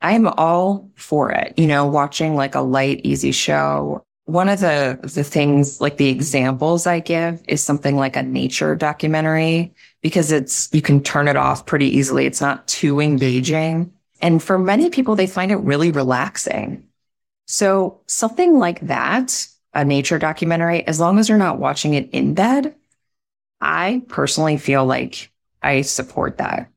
I'm 0.00 0.26
all 0.26 0.90
for 0.96 1.30
it. 1.30 1.58
You 1.58 1.66
know, 1.66 1.86
watching 1.86 2.34
like 2.36 2.54
a 2.54 2.60
light, 2.60 3.00
easy 3.04 3.32
show. 3.32 4.02
One 4.24 4.48
of 4.48 4.60
the, 4.60 5.00
the 5.02 5.24
things, 5.24 5.80
like 5.80 5.96
the 5.96 6.08
examples 6.08 6.86
I 6.86 7.00
give 7.00 7.42
is 7.48 7.62
something 7.62 7.96
like 7.96 8.16
a 8.16 8.22
nature 8.22 8.76
documentary 8.76 9.74
because 10.00 10.30
it's, 10.30 10.68
you 10.72 10.80
can 10.80 11.02
turn 11.02 11.28
it 11.28 11.36
off 11.36 11.66
pretty 11.66 11.86
easily. 11.86 12.26
It's 12.26 12.40
not 12.40 12.66
too 12.68 13.00
engaging. 13.00 13.92
And 14.20 14.40
for 14.40 14.58
many 14.58 14.90
people, 14.90 15.16
they 15.16 15.26
find 15.26 15.50
it 15.50 15.56
really 15.56 15.90
relaxing. 15.90 16.86
So 17.52 18.00
something 18.06 18.58
like 18.58 18.80
that, 18.86 19.46
a 19.74 19.84
nature 19.84 20.18
documentary, 20.18 20.86
as 20.86 20.98
long 20.98 21.18
as 21.18 21.28
you're 21.28 21.36
not 21.36 21.58
watching 21.58 21.92
it 21.92 22.08
in 22.08 22.32
bed, 22.32 22.74
I 23.60 24.00
personally 24.08 24.56
feel 24.56 24.86
like 24.86 25.30
I 25.62 25.82
support 25.82 26.38
that. 26.38 26.70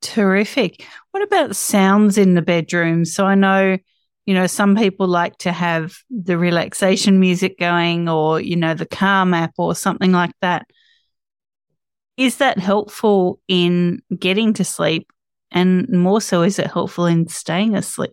Terrific. 0.00 0.86
What 1.10 1.22
about 1.22 1.54
sounds 1.54 2.16
in 2.16 2.32
the 2.32 2.40
bedroom? 2.40 3.04
So 3.04 3.26
I 3.26 3.34
know, 3.34 3.76
you 4.24 4.32
know, 4.32 4.46
some 4.46 4.74
people 4.74 5.06
like 5.06 5.36
to 5.40 5.52
have 5.52 5.98
the 6.08 6.38
relaxation 6.38 7.20
music 7.20 7.58
going 7.58 8.08
or, 8.08 8.40
you 8.40 8.56
know, 8.56 8.72
the 8.72 8.86
calm 8.86 9.34
app 9.34 9.52
or 9.58 9.74
something 9.74 10.12
like 10.12 10.32
that. 10.40 10.66
Is 12.16 12.38
that 12.38 12.58
helpful 12.58 13.38
in 13.48 14.00
getting 14.18 14.54
to 14.54 14.64
sleep? 14.64 15.12
And 15.50 15.86
more 15.90 16.22
so, 16.22 16.40
is 16.40 16.58
it 16.58 16.68
helpful 16.68 17.04
in 17.04 17.28
staying 17.28 17.76
asleep? 17.76 18.12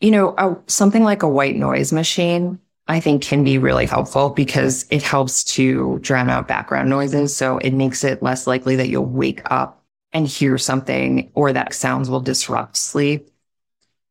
You 0.00 0.10
know, 0.10 0.34
a, 0.36 0.56
something 0.66 1.02
like 1.02 1.22
a 1.22 1.28
white 1.28 1.56
noise 1.56 1.92
machine, 1.92 2.58
I 2.86 3.00
think 3.00 3.22
can 3.22 3.44
be 3.44 3.58
really 3.58 3.86
helpful 3.86 4.30
because 4.30 4.86
it 4.90 5.02
helps 5.02 5.42
to 5.54 5.98
drown 6.00 6.28
out 6.28 6.48
background 6.48 6.90
noises. 6.90 7.34
So 7.34 7.58
it 7.58 7.72
makes 7.72 8.04
it 8.04 8.22
less 8.22 8.46
likely 8.46 8.76
that 8.76 8.88
you'll 8.88 9.06
wake 9.06 9.40
up 9.50 9.82
and 10.12 10.26
hear 10.26 10.58
something 10.58 11.30
or 11.34 11.52
that 11.52 11.74
sounds 11.74 12.10
will 12.10 12.20
disrupt 12.20 12.76
sleep. 12.76 13.30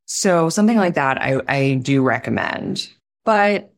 So 0.06 0.50
something 0.50 0.78
like 0.78 0.96
that, 0.96 1.22
I, 1.22 1.42
I 1.48 1.74
do 1.76 2.02
recommend. 2.02 2.90
But, 3.24 3.74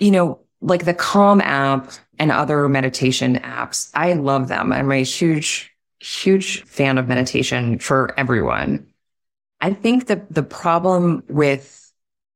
you 0.00 0.10
know, 0.10 0.40
like 0.60 0.84
the 0.84 0.94
Calm 0.94 1.40
app 1.40 1.92
and 2.18 2.32
other 2.32 2.68
meditation 2.68 3.36
apps, 3.36 3.90
I 3.94 4.14
love 4.14 4.48
them. 4.48 4.72
I'm 4.72 4.90
a 4.90 5.02
huge, 5.02 5.72
huge 6.00 6.62
fan 6.64 6.98
of 6.98 7.08
meditation 7.08 7.78
for 7.78 8.12
everyone. 8.16 8.86
I 9.62 9.72
think 9.72 10.08
that 10.08 10.34
the 10.34 10.42
problem 10.42 11.22
with 11.28 11.92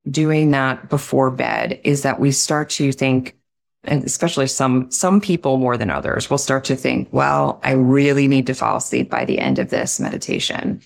doing 0.09 0.53
that 0.53 0.89
before 0.89 1.33
bed 1.33 1.81
is 1.83 2.03
that 2.03 2.21
we 2.21 2.31
start 2.31 2.71
to 2.71 2.93
think, 2.93 3.37
and 3.83 4.05
especially 4.05 4.47
some, 4.47 4.89
some 4.93 5.21
people 5.21 5.57
more 5.59 5.77
than 5.77 5.91
others 5.91 6.31
will 6.31 6.39
start 6.39 6.63
to 6.67 6.77
think, 6.77 7.09
well, 7.11 7.61
I 7.65 7.73
really 7.73 8.29
need 8.29 8.47
to 8.47 8.55
fall 8.55 8.77
asleep 8.77 9.11
by 9.11 9.25
the 9.25 9.41
end 9.41 9.59
of 9.59 9.71
this 9.71 9.99
meditation. 9.99 10.81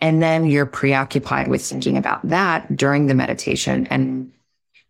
And 0.00 0.22
then 0.22 0.46
you're 0.46 0.66
preoccupied 0.66 1.48
with 1.48 1.64
thinking 1.64 1.96
about 1.96 2.28
that 2.28 2.76
during 2.76 3.08
the 3.08 3.14
meditation 3.14 3.88
and 3.88 4.32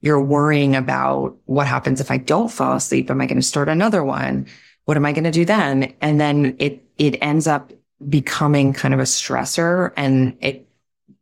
you're 0.02 0.22
worrying 0.22 0.76
about 0.76 1.38
what 1.46 1.66
happens 1.66 2.02
if 2.02 2.10
I 2.10 2.18
don't 2.18 2.50
fall 2.50 2.76
asleep. 2.76 3.10
Am 3.10 3.20
I 3.20 3.26
going 3.26 3.40
to 3.40 3.46
start 3.46 3.70
another 3.70 4.04
one? 4.04 4.46
What 4.84 4.98
am 4.98 5.06
I 5.06 5.12
going 5.12 5.24
to 5.24 5.30
do 5.30 5.46
then? 5.46 5.94
And 6.02 6.20
then 6.20 6.54
it, 6.58 6.84
it 6.98 7.16
ends 7.22 7.46
up 7.46 7.72
becoming 8.10 8.74
kind 8.74 8.92
of 8.92 9.00
a 9.00 9.04
stressor 9.04 9.92
and 9.96 10.36
it 10.40 10.66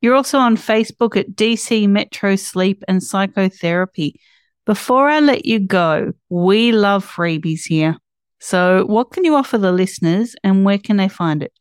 You're 0.00 0.14
also 0.14 0.38
on 0.38 0.56
Facebook 0.56 1.16
at 1.16 1.30
DC 1.30 1.88
Metro 1.88 2.36
Sleep 2.36 2.84
and 2.86 3.02
Psychotherapy. 3.02 4.20
Before 4.68 5.08
I 5.08 5.18
let 5.20 5.46
you 5.46 5.58
go, 5.60 6.12
we 6.28 6.72
love 6.72 7.02
freebies 7.02 7.66
here. 7.66 7.96
So, 8.38 8.84
what 8.84 9.12
can 9.12 9.24
you 9.24 9.34
offer 9.34 9.56
the 9.56 9.72
listeners 9.72 10.36
and 10.44 10.62
where 10.62 10.76
can 10.76 10.98
they 10.98 11.08
find 11.08 11.42
it? 11.42 11.54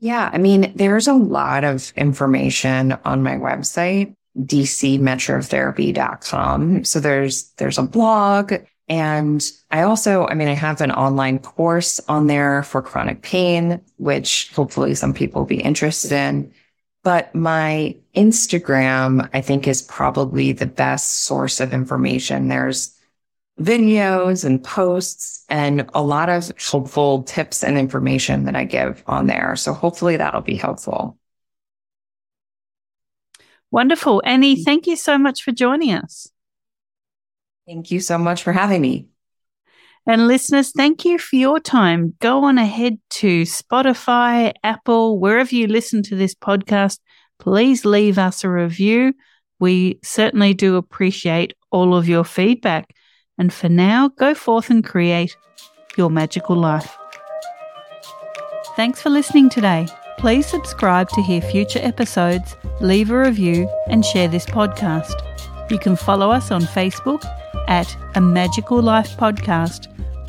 Yeah, 0.00 0.30
I 0.32 0.38
mean, 0.38 0.72
there's 0.74 1.06
a 1.06 1.14
lot 1.14 1.62
of 1.62 1.92
information 1.94 2.98
on 3.04 3.22
my 3.22 3.36
website, 3.36 4.16
dcmetrotherapy.com. 4.36 6.84
So 6.84 6.98
there's 6.98 7.52
there's 7.52 7.78
a 7.78 7.84
blog 7.84 8.52
and 8.88 9.48
I 9.70 9.82
also, 9.82 10.26
I 10.26 10.34
mean, 10.34 10.48
I 10.48 10.54
have 10.54 10.80
an 10.80 10.90
online 10.90 11.38
course 11.38 12.00
on 12.08 12.26
there 12.26 12.64
for 12.64 12.82
chronic 12.82 13.22
pain, 13.22 13.80
which 13.98 14.50
hopefully 14.52 14.96
some 14.96 15.14
people 15.14 15.42
will 15.42 15.46
be 15.46 15.60
interested 15.60 16.10
in. 16.10 16.52
But 17.02 17.34
my 17.34 17.96
Instagram, 18.14 19.28
I 19.32 19.40
think 19.40 19.66
is 19.66 19.82
probably 19.82 20.52
the 20.52 20.66
best 20.66 21.24
source 21.24 21.60
of 21.60 21.72
information. 21.72 22.48
There's 22.48 22.96
videos 23.58 24.44
and 24.44 24.62
posts 24.62 25.44
and 25.48 25.88
a 25.94 26.02
lot 26.02 26.28
of 26.28 26.52
helpful 26.58 27.22
tips 27.22 27.62
and 27.62 27.78
information 27.78 28.44
that 28.44 28.56
I 28.56 28.64
give 28.64 29.02
on 29.06 29.26
there. 29.26 29.56
So 29.56 29.72
hopefully 29.72 30.16
that'll 30.16 30.40
be 30.40 30.56
helpful. 30.56 31.18
Wonderful. 33.70 34.22
Annie, 34.24 34.64
thank 34.64 34.86
you 34.86 34.96
so 34.96 35.16
much 35.16 35.42
for 35.42 35.52
joining 35.52 35.92
us. 35.92 36.28
Thank 37.66 37.90
you 37.90 38.00
so 38.00 38.18
much 38.18 38.42
for 38.42 38.52
having 38.52 38.80
me. 38.80 39.08
And 40.06 40.26
listeners, 40.26 40.72
thank 40.72 41.04
you 41.04 41.18
for 41.18 41.36
your 41.36 41.60
time. 41.60 42.14
Go 42.20 42.44
on 42.44 42.58
ahead 42.58 42.98
to 43.10 43.42
Spotify, 43.42 44.52
Apple, 44.64 45.18
wherever 45.18 45.54
you 45.54 45.66
listen 45.66 46.02
to 46.04 46.16
this 46.16 46.34
podcast. 46.34 46.98
Please 47.38 47.84
leave 47.84 48.18
us 48.18 48.42
a 48.42 48.48
review. 48.48 49.14
We 49.60 49.98
certainly 50.02 50.54
do 50.54 50.76
appreciate 50.76 51.54
all 51.70 51.94
of 51.94 52.08
your 52.08 52.24
feedback. 52.24 52.94
And 53.38 53.52
for 53.52 53.68
now, 53.68 54.08
go 54.08 54.34
forth 54.34 54.70
and 54.70 54.84
create 54.84 55.36
your 55.96 56.10
magical 56.10 56.56
life. 56.56 56.96
Thanks 58.76 59.02
for 59.02 59.10
listening 59.10 59.50
today. 59.50 59.86
Please 60.18 60.46
subscribe 60.46 61.08
to 61.10 61.22
hear 61.22 61.40
future 61.40 61.80
episodes, 61.82 62.56
leave 62.80 63.10
a 63.10 63.18
review, 63.18 63.68
and 63.88 64.04
share 64.04 64.28
this 64.28 64.46
podcast. 64.46 65.14
You 65.70 65.78
can 65.78 65.96
follow 65.96 66.30
us 66.30 66.50
on 66.50 66.62
Facebook 66.62 67.22
at 67.70 67.96
A 68.16 68.20
Magical 68.20 68.82
Life 68.82 69.16
Podcast 69.16 69.86